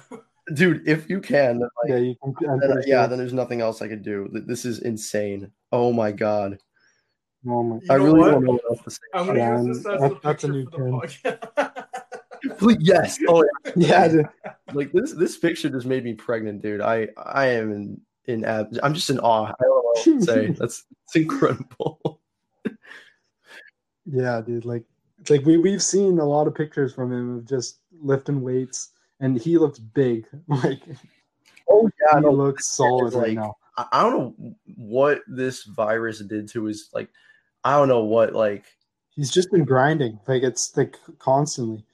[0.54, 2.58] Dude, if you can, then, like, yeah, you can.
[2.58, 4.28] Then, yeah, then there's nothing else I could do.
[4.32, 5.50] This is insane.
[5.70, 6.58] Oh my god.
[7.48, 8.30] Oh my- You I really what?
[8.32, 8.98] don't know what else to say.
[9.14, 11.84] I'm gonna use this as um, that's a picture new for the podcast.
[12.58, 13.18] Please, yes.
[13.28, 13.44] Oh,
[13.76, 14.06] yeah.
[14.12, 14.22] yeah,
[14.72, 16.80] like this this picture just made me pregnant, dude.
[16.80, 19.44] I I am in in ab- I'm just in awe.
[19.46, 20.46] I don't know what to say.
[20.58, 22.20] That's it's incredible.
[24.06, 24.64] Yeah, dude.
[24.64, 24.84] Like,
[25.20, 28.90] it's like we we've seen a lot of pictures from him of just lifting weights
[29.20, 30.26] and he looks big.
[30.48, 30.82] Like
[31.70, 33.56] Oh yeah, he no, looks solid right like- now.
[33.76, 37.08] I, I don't know what this virus did to his like.
[37.64, 38.64] I don't know what like.
[39.10, 40.18] He's just been grinding.
[40.26, 41.84] Like it's like constantly.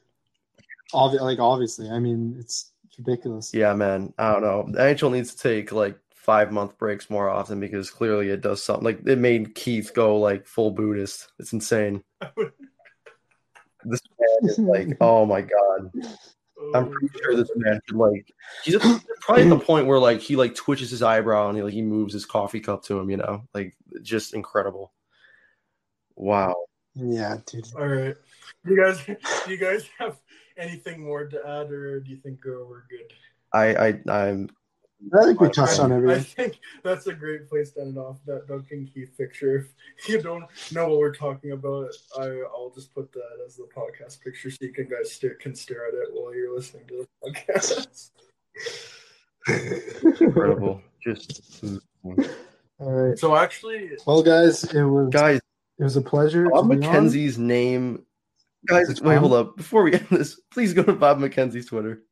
[0.93, 3.53] Obvi- like obviously, I mean, it's ridiculous.
[3.53, 4.13] Yeah, man.
[4.19, 4.67] I don't know.
[4.69, 8.63] The NHL needs to take like five month breaks more often because clearly it does
[8.63, 8.85] something.
[8.85, 11.29] Like it made Keith go like full Buddhist.
[11.39, 12.03] It's insane.
[13.89, 15.93] This man is like, oh my god.
[16.75, 18.33] I'm oh, pretty sure this man could like.
[18.65, 18.83] He's at,
[19.21, 21.83] probably at the point where like he like twitches his eyebrow and he like he
[21.83, 23.11] moves his coffee cup to him.
[23.11, 24.93] You know, like just incredible.
[26.17, 26.55] Wow.
[26.95, 27.67] Yeah, dude.
[27.77, 28.17] All right.
[28.65, 29.17] You guys do
[29.51, 30.17] you guys have
[30.57, 33.13] anything more to add or do you think uh, we're good?
[33.53, 34.49] I I I'm
[35.15, 36.21] I think we touched on everything.
[36.21, 39.69] I think that's a great place to end off that Duncan Keith picture.
[39.99, 43.69] If you don't know what we're talking about, I, I'll just put that as the
[43.77, 47.07] podcast picture so you can guys stare, can stare at it while you're listening to
[47.23, 48.11] the podcast.
[50.21, 50.81] incredible.
[51.05, 51.63] just
[52.79, 53.19] All right.
[53.19, 55.41] so actually, Well, guys, it was guys.
[55.79, 56.49] It was a pleasure.
[56.51, 56.93] Bob to be on.
[57.07, 58.05] McKenzie's name.
[58.67, 59.21] Guys, It's wait, Bob?
[59.21, 59.57] hold up.
[59.57, 62.03] Before we end this, please go to Bob McKenzie's Twitter.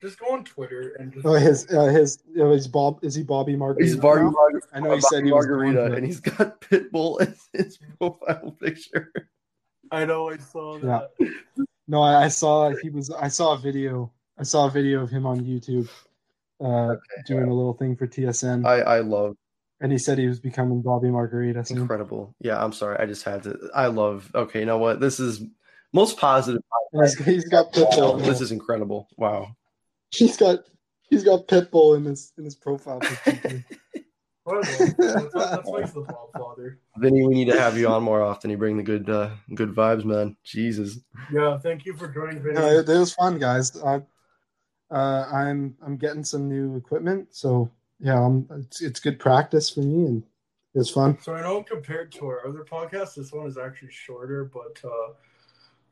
[0.00, 3.22] just go on Twitter and just Oh, his uh, his uh, is Bob is he
[3.22, 3.84] Bobby Margarita?
[3.84, 4.30] He's Bobby, now?
[4.30, 7.78] Mar- I know he said he was going Margarita, and he's got Pitbull as his
[7.98, 9.12] profile picture.
[9.90, 11.10] I know I saw that.
[11.18, 11.28] Yeah.
[11.88, 13.10] No, I, I saw he was.
[13.10, 14.12] I saw a video.
[14.38, 15.88] I saw a video of him on YouTube,
[16.62, 16.96] uh,
[17.26, 19.36] doing a little thing for TSN, I I love
[19.80, 21.64] and he said he was becoming Bobby Margarita.
[21.64, 21.78] soon.
[21.78, 22.34] incredible.
[22.40, 23.58] Yeah, I'm sorry, I just had to.
[23.74, 24.30] I love.
[24.34, 25.00] Okay, you know what?
[25.00, 25.42] This is
[25.92, 26.62] most positive.
[26.92, 28.24] And he's, he's got Pitbull.
[28.24, 29.08] This is incredible.
[29.16, 29.56] Wow.
[30.10, 30.60] He's got
[31.10, 33.64] he's got Pitbull in his in his profile picture.
[34.46, 36.78] That's, that's, that's why he's the Bob father.
[36.98, 38.48] Vinny, we need to have you on more often.
[38.48, 40.36] You bring the good uh good vibes, man.
[40.44, 41.00] Jesus.
[41.32, 42.42] Yeah, thank you for joining.
[42.42, 42.54] Vinny.
[42.54, 43.76] No, it, it was fun, guys.
[43.82, 44.02] I,
[44.90, 49.80] uh, I'm I'm getting some new equipment, so yeah, um, it's it's good practice for
[49.80, 50.22] me, and
[50.74, 51.18] it's fun.
[51.20, 55.14] So I know compared to our other podcasts, this one is actually shorter, but uh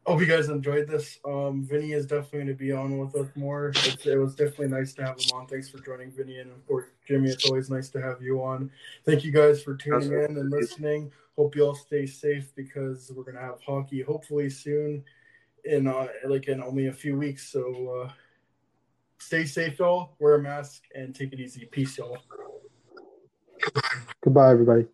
[0.07, 1.19] hope you guys enjoyed this.
[1.25, 3.69] Um Vinny is definitely going to be on with us more.
[3.69, 5.47] It's, it was definitely nice to have him on.
[5.47, 7.31] Thanks for joining Vinny and of course Jimmy.
[7.31, 8.71] It's always nice to have you on.
[9.07, 11.11] Thank you guys for tuning in and listening.
[11.37, 15.03] Hope you all stay safe because we're gonna have hockey hopefully soon
[15.65, 17.49] in uh like in only a few weeks.
[17.49, 18.13] So uh
[19.19, 21.67] stay safe y'all, wear a mask and take it easy.
[21.67, 22.19] Peace y'all.
[24.23, 24.87] Goodbye, everybody.